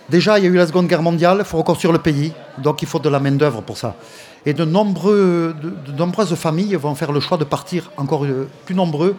Déjà, 0.09 0.39
il 0.39 0.45
y 0.45 0.47
a 0.47 0.49
eu 0.49 0.55
la 0.55 0.65
Seconde 0.65 0.87
Guerre 0.87 1.03
mondiale, 1.03 1.37
il 1.39 1.45
faut 1.45 1.57
reconstruire 1.57 1.91
le 1.91 1.99
pays, 1.99 2.33
donc 2.57 2.81
il 2.81 2.87
faut 2.87 2.97
de 2.97 3.09
la 3.09 3.19
main-d'œuvre 3.19 3.61
pour 3.61 3.77
ça. 3.77 3.95
Et 4.43 4.53
de, 4.53 4.65
nombreuses 4.65 6.35
familles 6.35 6.75
vont 6.75 6.95
faire 6.95 7.11
le 7.11 7.19
choix 7.19 7.37
de 7.37 7.43
partir 7.43 7.91
encore 7.95 8.25
euh, 8.25 8.47
plus 8.65 8.73
nombreux 8.73 9.15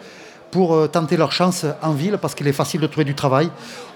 pour 0.51 0.75
euh, 0.75 0.89
tenter 0.89 1.17
leur 1.17 1.31
chance 1.31 1.65
en 1.81 1.93
ville, 1.93 2.19
parce 2.21 2.35
qu'il 2.35 2.49
est 2.49 2.53
facile 2.53 2.81
de 2.81 2.89
trouver 2.89 3.05
du 3.05 3.15
travail. 3.15 3.51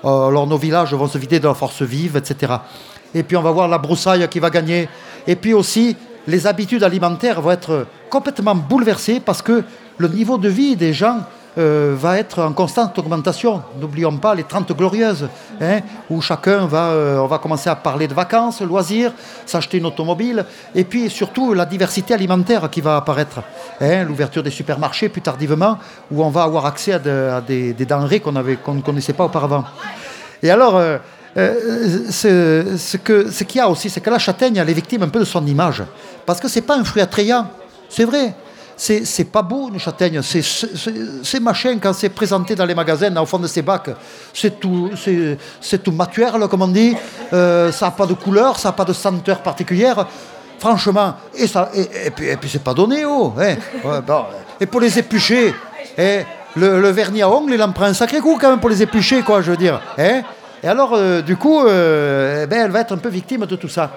Euh, 0.05 0.29
alors 0.29 0.47
nos 0.47 0.57
villages 0.57 0.95
vont 0.95 1.09
se 1.09 1.19
vider 1.19 1.41
de 1.41 1.49
la 1.49 1.55
force 1.55 1.83
vive, 1.83 2.17
etc. 2.17 2.53
Et 3.13 3.25
puis 3.25 3.37
on 3.37 3.43
va 3.43 3.51
voir 3.51 3.67
la 3.67 3.79
broussaille 3.79 4.29
qui 4.29 4.39
va 4.39 4.51
gagner. 4.51 4.89
Et 5.27 5.35
puis 5.35 5.53
aussi, 5.53 5.97
les 6.29 6.47
habitudes 6.47 6.85
alimentaires 6.85 7.41
vont 7.41 7.51
être 7.51 7.87
complètement 8.09 8.55
bouleversées 8.55 9.19
parce 9.19 9.43
que 9.43 9.65
le 9.99 10.09
niveau 10.09 10.39
de 10.39 10.49
vie 10.49 10.77
des 10.77 10.93
gens 10.93 11.21
euh, 11.57 11.95
va 11.97 12.19
être 12.19 12.43
en 12.43 12.53
constante 12.53 12.99
augmentation. 12.99 13.63
N'oublions 13.81 14.17
pas 14.17 14.35
les 14.35 14.45
30 14.45 14.73
glorieuses, 14.77 15.29
hein, 15.61 15.81
où 16.11 16.21
chacun 16.21 16.67
va, 16.67 16.89
euh, 16.89 17.19
on 17.19 17.27
va 17.27 17.39
commencer 17.39 17.71
à 17.71 17.77
parler 17.77 18.09
de 18.09 18.15
vacances, 18.15 18.61
loisirs, 18.61 19.13
s'acheter 19.47 19.79
une 19.79 19.87
automobile, 19.87 20.45
et 20.75 20.85
puis 20.85 21.09
surtout 21.09 21.55
la 21.55 21.65
diversité 21.65 22.15
alimentaire 22.15 22.69
qui 22.71 22.81
va 22.81 22.97
apparaître. 22.97 23.43
Hein, 23.81 24.05
l'ouverture 24.05 24.43
des 24.43 24.51
supermarchés 24.51 25.09
plus 25.09 25.23
tardivement, 25.23 25.79
où 26.11 26.25
on 26.25 26.31
va 26.31 26.43
avoir 26.43 26.67
accès 26.67 26.95
à, 26.95 27.41
des, 27.41 27.73
denrées 27.73 28.21
qu'on 28.21 28.33
ne 28.33 28.81
connaissait 28.83 29.13
pas 29.13 29.25
auparavant. 29.25 29.65
Et 30.43 30.51
alors, 30.51 30.81
euh, 31.37 32.11
ce, 32.11 32.97
qu'il 33.45 33.57
y 33.57 33.61
a 33.61 33.69
aussi, 33.69 33.91
c'est 33.91 34.01
que 34.01 34.11
la 34.11 34.19
châtaigne, 34.19 34.57
elle 34.57 34.71
est 34.71 34.75
victime 34.75 35.03
un 35.03 35.09
peu 35.09 35.19
de 35.19 35.25
son 35.25 35.45
image. 35.47 35.83
Parce 36.27 36.41
que 36.41 36.49
ce 36.49 36.57
n'est 36.57 36.67
pas 36.67 36.77
un 36.77 36.85
fruit 36.85 37.03
attrayant. 37.03 37.49
C'est 37.89 38.05
vrai 38.05 38.35
c'est 38.77 39.31
pas 39.31 39.43
beau 39.43 39.69
une 39.73 39.79
châtaigne. 39.79 40.21
C'est 40.23 41.41
machin 41.41 41.79
quand 41.81 41.93
c'est 41.93 42.09
présenté 42.09 42.55
dans 42.55 42.67
les 42.67 42.75
magasins, 42.75 43.15
au 43.17 43.27
fond 43.27 43.39
de 43.39 43.47
ces 43.47 43.63
bacs. 43.63 43.91
C'est 44.33 44.59
tout, 44.61 44.91
c'est 45.61 45.83
tout 45.83 45.97
comme 46.49 46.63
on 46.63 46.69
dit. 46.69 46.97
Euh, 47.33 47.73
ça 47.73 47.87
n'a 47.87 47.93
pas 47.93 48.07
de 48.07 48.15
couleur, 48.15 48.59
ça 48.59 48.69
n'a 48.69 48.73
pas 48.73 48.85
de 48.85 48.93
senteur 48.93 49.43
particulière. 49.43 50.07
Franchement, 50.59 51.15
et, 51.35 51.47
ça, 51.47 51.71
et, 51.75 52.11
puis, 52.11 52.29
et 52.29 52.37
puis 52.37 52.49
c'est 52.49 52.63
pas 52.63 52.75
donné, 52.75 53.05
oh. 53.05 53.35
Hein. 53.39 53.57
Et 54.61 54.67
pour 54.67 54.81
les 54.81 54.99
éplucher, 54.99 55.55
hein, 55.99 56.23
le, 56.57 56.89
vernis 56.91 57.23
à 57.23 57.29
ongles, 57.29 57.55
il 57.55 57.63
en 57.63 57.73
prend 57.73 57.85
un 57.85 57.95
sacré 57.95 58.21
coup 58.21 58.39
quand 58.41 58.51
même 58.51 58.61
pour 58.61 58.71
les 58.71 58.83
éplucher, 58.83 59.23
quoi, 59.23 59.43
je 59.43 59.51
veux 59.51 59.57
dire. 59.57 59.81
Hein. 59.99 60.23
Et 60.63 60.69
alors, 60.69 60.95
euh, 60.95 61.21
du 61.21 61.37
coup, 61.37 61.61
euh, 61.61 62.45
eh 62.45 62.47
ben, 62.47 62.65
elle 62.65 62.71
va 62.71 62.81
être 62.81 62.93
un 62.93 62.99
peu 62.99 63.11
victime 63.11 63.45
de 63.45 63.57
tout 63.57 63.69
ça. 63.69 63.91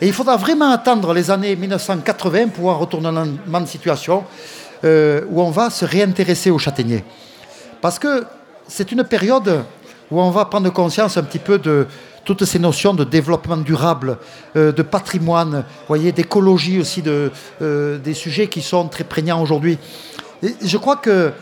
Et 0.00 0.08
il 0.08 0.12
faudra 0.12 0.36
vraiment 0.36 0.70
attendre 0.70 1.12
les 1.12 1.30
années 1.30 1.54
1980 1.54 2.48
pour 2.48 2.76
retourner 2.76 3.10
dans 3.12 3.60
une 3.60 3.66
situation 3.66 4.24
euh, 4.84 5.22
où 5.30 5.40
on 5.40 5.50
va 5.50 5.70
se 5.70 5.84
réintéresser 5.84 6.50
aux 6.50 6.58
châtaigniers. 6.58 7.04
Parce 7.80 7.98
que 7.98 8.24
c'est 8.66 8.90
une 8.90 9.04
période 9.04 9.62
où 10.10 10.20
on 10.20 10.30
va 10.30 10.46
prendre 10.46 10.70
conscience 10.70 11.16
un 11.16 11.22
petit 11.22 11.38
peu 11.38 11.58
de 11.58 11.86
toutes 12.24 12.44
ces 12.44 12.58
notions 12.58 12.92
de 12.92 13.04
développement 13.04 13.56
durable, 13.56 14.18
euh, 14.56 14.72
de 14.72 14.82
patrimoine, 14.82 15.64
voyez, 15.86 16.10
d'écologie 16.10 16.80
aussi, 16.80 17.00
de, 17.00 17.30
euh, 17.62 17.98
des 17.98 18.14
sujets 18.14 18.48
qui 18.48 18.62
sont 18.62 18.88
très 18.88 19.04
prégnants 19.04 19.40
aujourd'hui. 19.40 19.78
Je 20.62 20.76
crois 20.76 20.96
que 20.96 21.32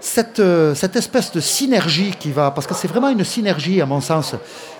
cette, 0.00 0.42
cette 0.74 0.96
espèce 0.96 1.32
de 1.32 1.40
synergie 1.40 2.14
qui 2.18 2.32
va, 2.32 2.50
parce 2.50 2.66
que 2.66 2.74
c'est 2.74 2.88
vraiment 2.88 3.08
une 3.08 3.24
synergie 3.24 3.80
à 3.80 3.86
mon 3.86 4.00
sens, 4.00 4.34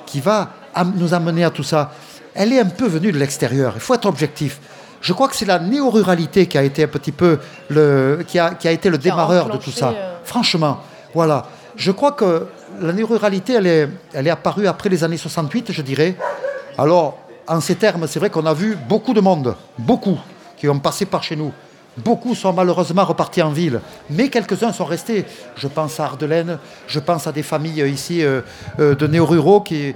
qui 0.05 0.21
va 0.21 0.51
nous 0.97 1.15
amener 1.15 1.45
à 1.45 1.51
tout 1.51 1.63
ça, 1.63 1.93
elle 2.37 2.53
est 2.53 2.61
un 2.61 2.67
peu 2.67 2.87
venue 2.87 3.13
de 3.13 3.19
l'extérieur. 3.19 3.73
Il 3.75 3.81
faut 3.81 3.95
être 3.95 4.07
objectif. 4.07 4.61
Je 5.01 5.13
crois 5.13 5.29
que 5.29 5.37
c'est 5.37 5.47
la 5.47 5.59
néo-ruralité 5.59 6.47
qui 6.47 6.59
a 6.59 6.63
été 6.63 6.85
un 6.85 6.89
petit 6.89 7.13
peu 7.13 7.39
le, 7.69 8.25
qui 8.27 8.39
a, 8.39 8.55
qui 8.55 8.69
a 8.69 8.73
été 8.73 8.91
le 8.91 8.99
démarreur 8.99 9.49
de 9.49 9.57
tout 9.57 9.71
ça. 9.71 9.89
Euh, 9.91 10.17
Franchement, 10.25 10.81
voilà. 11.15 11.47
Je 11.77 11.93
crois 11.93 12.13
que 12.13 12.47
la 12.81 12.93
néo-ruralité, 12.93 13.55
elle 13.55 13.67
est, 13.67 13.89
elle 14.13 14.27
est 14.27 14.31
apparue 14.31 14.67
après 14.67 14.89
les 14.89 15.05
années 15.05 15.17
68, 15.17 15.73
je 15.73 15.83
dirais. 15.83 16.17
Alors, 16.79 17.19
en 17.47 17.61
ces 17.61 17.77
termes, 17.77 18.07
c'est 18.07 18.19
vrai 18.19 18.31
qu'on 18.31 18.47
a 18.47 18.55
vu 18.55 18.77
beaucoup 18.89 19.15
de 19.15 19.21
monde, 19.21 19.55
beaucoup, 19.79 20.19
qui 20.57 20.69
ont 20.69 20.79
passé 20.79 21.07
par 21.07 21.23
chez 21.23 21.37
nous. 21.37 21.53
Beaucoup 21.99 22.35
sont 22.35 22.53
malheureusement 22.53 23.05
repartis 23.05 23.41
en 23.41 23.51
ville, 23.51 23.81
mais 24.11 24.29
quelques-uns 24.29 24.73
sont 24.73 24.85
restés. 24.85 25.25
Je 25.57 25.67
pense 25.67 25.99
à 25.99 26.05
Ardelaine, 26.05 26.59
je 26.87 26.99
pense 26.99 27.27
à 27.27 27.33
des 27.33 27.43
familles 27.43 27.89
ici 27.91 28.23
euh, 28.23 28.43
euh, 28.81 28.95
de 28.95 29.07
néo-ruraux 29.07 29.63
qui, 29.63 29.95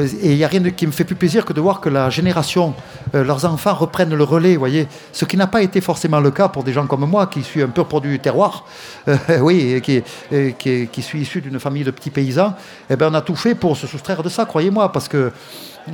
et 0.00 0.32
il 0.32 0.36
n'y 0.36 0.44
a 0.44 0.48
rien 0.48 0.62
qui 0.70 0.86
me 0.86 0.92
fait 0.92 1.04
plus 1.04 1.14
plaisir 1.14 1.44
que 1.44 1.52
de 1.52 1.60
voir 1.60 1.80
que 1.80 1.88
la 1.88 2.10
génération, 2.10 2.74
euh, 3.14 3.22
leurs 3.22 3.44
enfants 3.44 3.74
reprennent 3.74 4.14
le 4.14 4.24
relais, 4.24 4.56
voyez. 4.56 4.88
Ce 5.12 5.24
qui 5.24 5.36
n'a 5.36 5.46
pas 5.46 5.62
été 5.62 5.80
forcément 5.80 6.20
le 6.20 6.30
cas 6.30 6.48
pour 6.48 6.64
des 6.64 6.72
gens 6.72 6.86
comme 6.86 7.08
moi, 7.08 7.26
qui 7.26 7.42
suis 7.42 7.62
un 7.62 7.68
peu 7.68 7.84
produit 7.84 8.10
du 8.10 8.18
terroir, 8.18 8.64
euh, 9.08 9.16
oui, 9.40 9.72
et 9.72 9.80
qui, 9.80 11.02
suis 11.02 11.20
issu 11.20 11.40
d'une 11.40 11.60
famille 11.60 11.84
de 11.84 11.92
petits 11.92 12.10
paysans. 12.10 12.54
Eh 12.90 12.96
ben, 12.96 13.10
on 13.10 13.14
a 13.14 13.20
tout 13.20 13.36
fait 13.36 13.54
pour 13.54 13.76
se 13.76 13.86
soustraire 13.86 14.22
de 14.22 14.28
ça, 14.28 14.46
croyez-moi, 14.46 14.90
parce 14.90 15.06
que 15.06 15.30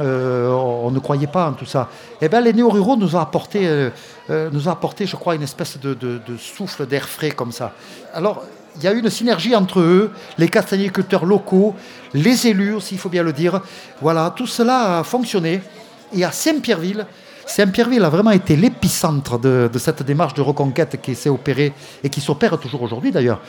euh, 0.01 0.49
on 0.49 0.91
ne 0.91 0.99
croyait 0.99 1.27
pas 1.27 1.49
en 1.51 1.53
tout 1.53 1.67
ça. 1.67 1.89
Eh 2.23 2.29
bien, 2.29 2.41
les 2.41 2.53
néo-ruraux 2.53 2.97
nous 2.97 3.17
ont 3.17 3.21
apporté, 3.21 3.91
nous 4.29 4.69
ont 4.69 4.71
apporté, 4.71 5.05
je 5.07 5.17
crois, 5.17 5.35
une 5.35 5.43
espèce 5.43 5.79
de, 5.79 5.95
de 5.95 6.37
souffle 6.39 6.87
d'air 6.87 7.09
frais 7.09 7.33
comme 7.33 7.53
ça. 7.53 7.73
Alors, 8.15 8.45
il 8.77 8.85
y 8.85 8.87
a 8.87 8.93
eu 8.93 9.01
une 9.01 9.11
synergie 9.11 9.55
entre 9.55 9.81
eux, 9.81 10.11
les 10.39 10.49
castagniculteurs 10.49 11.27
locaux, 11.27 11.75
les 12.15 12.47
élus 12.47 12.75
aussi, 12.75 12.95
il 12.95 12.99
faut 12.99 13.09
bien 13.09 13.23
le 13.23 13.33
dire. 13.33 13.61
Voilà, 14.01 14.33
tout 14.35 14.47
cela 14.47 14.99
a 14.99 15.05
fonctionné. 15.05 15.61
Et 16.13 16.25
à 16.25 16.33
Saint-Pierreville, 16.33 17.07
Saint-Pierreville 17.47 18.05
a 18.05 18.09
vraiment 18.09 18.31
été 18.31 18.57
l'épicentre 18.57 19.39
de, 19.39 19.71
cette 19.77 20.03
démarche 20.03 20.35
de 20.35 20.43
reconquête 20.43 21.01
qui 21.03 21.15
s'est 21.15 21.29
opérée 21.29 21.73
et 22.03 22.09
qui 22.09 22.21
s'opère 22.21 22.59
toujours 22.59 22.83
aujourd'hui 22.83 23.11
d'ailleurs. 23.11 23.41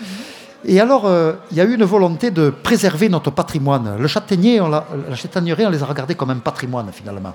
Et 0.63 0.79
alors, 0.79 1.07
euh, 1.07 1.33
il 1.51 1.57
y 1.57 1.61
a 1.61 1.63
eu 1.63 1.73
une 1.73 1.83
volonté 1.83 2.29
de 2.29 2.51
préserver 2.51 3.09
notre 3.09 3.31
patrimoine. 3.31 3.97
Le 3.97 4.07
châtaignier, 4.07 4.59
la 4.59 5.15
châtaignerie, 5.15 5.65
on 5.65 5.71
les 5.71 5.81
a 5.81 5.85
regardés 5.85 6.13
comme 6.13 6.29
un 6.29 6.37
patrimoine 6.37 6.91
finalement. 6.91 7.33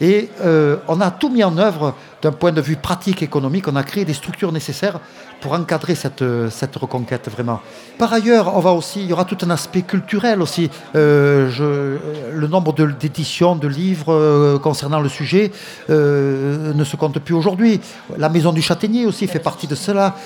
Et 0.00 0.28
euh, 0.40 0.76
on 0.86 1.00
a 1.00 1.10
tout 1.10 1.28
mis 1.28 1.42
en 1.42 1.56
œuvre 1.58 1.94
d'un 2.22 2.32
point 2.32 2.52
de 2.52 2.60
vue 2.60 2.76
pratique, 2.76 3.22
économique. 3.22 3.68
On 3.68 3.76
a 3.76 3.82
créé 3.82 4.04
des 4.04 4.14
structures 4.14 4.52
nécessaires 4.52 5.00
pour 5.40 5.52
encadrer 5.52 5.94
cette, 5.94 6.24
cette 6.50 6.74
reconquête, 6.76 7.28
vraiment. 7.28 7.60
Par 7.96 8.12
ailleurs, 8.12 8.56
on 8.56 8.60
va 8.60 8.72
aussi, 8.72 9.00
il 9.00 9.06
y 9.06 9.12
aura 9.12 9.24
tout 9.24 9.38
un 9.42 9.50
aspect 9.50 9.82
culturel 9.82 10.42
aussi. 10.42 10.68
Euh, 10.96 11.98
le 12.32 12.46
nombre 12.48 12.72
d'éditions, 12.72 13.54
de, 13.54 13.68
livres 13.68 14.12
euh, 14.12 14.58
concernant 14.58 15.00
le 15.00 15.08
sujet 15.08 15.52
ne 15.88 16.84
se 16.84 16.96
compte 16.96 17.18
plus 17.20 17.34
aujourd'hui. 17.34 17.80
La 18.16 18.28
Maison 18.28 18.52
du 18.52 18.62
Châtaignier 18.62 19.06
aussi 19.06 19.26
fait 19.26 19.38
partie 19.38 19.66
de 19.66 19.74
cela. 19.74 20.16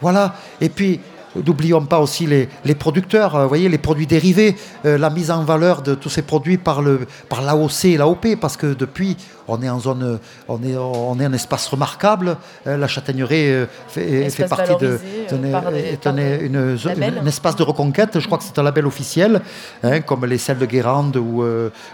voilà. 0.00 0.34
Et 0.60 0.68
puis, 0.68 1.00
N'oublions 1.36 1.84
pas 1.84 2.00
aussi 2.00 2.26
les, 2.26 2.74
producteurs, 2.74 3.40
vous 3.42 3.48
voyez, 3.48 3.68
les 3.68 3.78
produits 3.78 4.06
dérivés, 4.06 4.56
la 4.84 5.10
mise 5.10 5.30
en 5.30 5.44
valeur 5.44 5.82
de 5.82 5.94
tous 5.94 6.08
ces 6.08 6.22
produits 6.22 6.58
par, 6.58 6.82
le, 6.82 7.06
par 7.28 7.42
l'AOC 7.42 7.84
et 7.84 7.96
l'AOP, 7.96 8.36
parce 8.40 8.56
que 8.56 8.74
depuis, 8.74 9.16
on 9.50 9.60
est 9.62 9.68
en 9.68 9.80
zone, 9.80 10.18
on 10.48 10.62
est, 10.62 10.76
on 10.76 11.18
est 11.18 11.24
un 11.24 11.32
espace 11.32 11.66
remarquable. 11.66 12.36
Euh, 12.66 12.76
la 12.76 12.86
châtaignerie 12.86 13.50
euh, 13.50 13.66
fait, 13.88 14.30
fait 14.30 14.48
partie 14.48 14.76
de, 14.76 14.98
euh, 15.32 15.70
est 15.74 16.06
un, 16.06 17.26
espace 17.26 17.56
de 17.56 17.62
reconquête. 17.62 18.20
Je 18.20 18.26
crois 18.26 18.38
que 18.38 18.44
c'est 18.44 18.58
un 18.58 18.62
label 18.62 18.86
officiel, 18.86 19.42
hein, 19.82 20.00
comme 20.00 20.24
les 20.24 20.38
selles 20.38 20.58
de 20.58 20.66
Guérande 20.66 21.16
ou, 21.16 21.44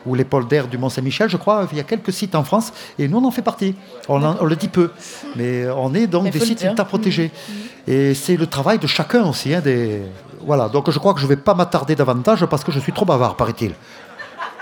ou 0.07 0.14
les 0.14 0.25
polders 0.25 0.69
du 0.69 0.78
Mont-Saint-Michel, 0.78 1.31
je 1.31 1.37
crois. 1.37 1.66
Il 1.73 1.78
y 1.78 1.81
a 1.81 1.85
quelques 1.85 2.12
sites 2.12 2.35
en 2.35 2.45
France 2.45 2.73
et 2.99 3.09
nous 3.09 3.19
on 3.19 3.25
en 3.25 3.31
fait 3.31 3.43
partie. 3.43 3.75
On, 4.09 4.45
le 4.45 4.57
dit 4.57 4.69
peu, 4.69 4.90
mais 5.37 5.66
on 5.71 5.95
est 5.95 6.07
donc 6.07 6.31
des 6.31 6.40
sites 6.40 6.64
à 6.64 6.85
protéger. 6.85 7.31
Mmh. 7.31 7.52
Et 7.88 8.14
c'est 8.14 8.37
le 8.37 8.47
travail 8.47 8.78
de 8.78 8.87
chacun 8.87 9.23
aussi. 9.28 9.54
Hein, 9.54 9.61
des... 9.61 10.02
Voilà, 10.45 10.68
donc 10.68 10.90
je 10.90 10.99
crois 10.99 11.14
que 11.14 11.21
je 11.21 11.25
ne 11.25 11.30
vais 11.30 11.37
pas 11.37 11.54
m'attarder 11.54 11.95
davantage 11.95 12.45
parce 12.47 12.64
que 12.64 12.73
je 12.73 12.78
suis 12.80 12.92
trop 12.92 13.04
bavard, 13.04 13.37
paraît-il. 13.37 13.75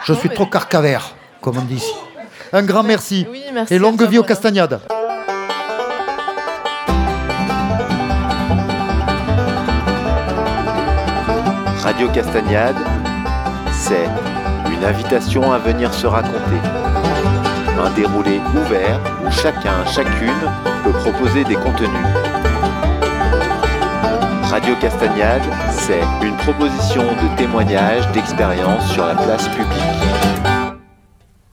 Je 0.04 0.12
suis 0.12 0.28
trop 0.28 0.46
carcavère, 0.46 1.14
comme 1.40 1.58
on 1.58 1.62
dit 1.62 1.76
ici. 1.76 1.94
Un 2.52 2.62
grand 2.62 2.82
merci. 2.82 3.26
Et 3.70 3.78
longue 3.78 4.02
vie 4.02 4.18
aux 4.18 4.22
castagnades. 4.22 4.80
Radio 11.82 12.08
Castagnade, 12.08 12.76
c'est 13.72 14.08
une 14.72 14.84
invitation 14.84 15.52
à 15.52 15.58
venir 15.58 15.92
se 15.92 16.06
raconter. 16.06 16.60
Un 17.78 17.90
déroulé 17.90 18.40
ouvert 18.56 18.98
où 19.22 19.30
chacun, 19.30 19.84
chacune 19.84 20.32
peut 20.82 20.92
proposer 20.92 21.44
des 21.44 21.56
contenus. 21.56 22.53
Radio 24.54 24.76
Castagnade, 24.76 25.42
c'est 25.72 26.04
une 26.22 26.36
proposition 26.36 27.02
de 27.02 27.36
témoignage 27.36 28.08
d'expérience 28.12 28.88
sur 28.92 29.04
la 29.04 29.16
place 29.16 29.48
publique. 29.48 30.43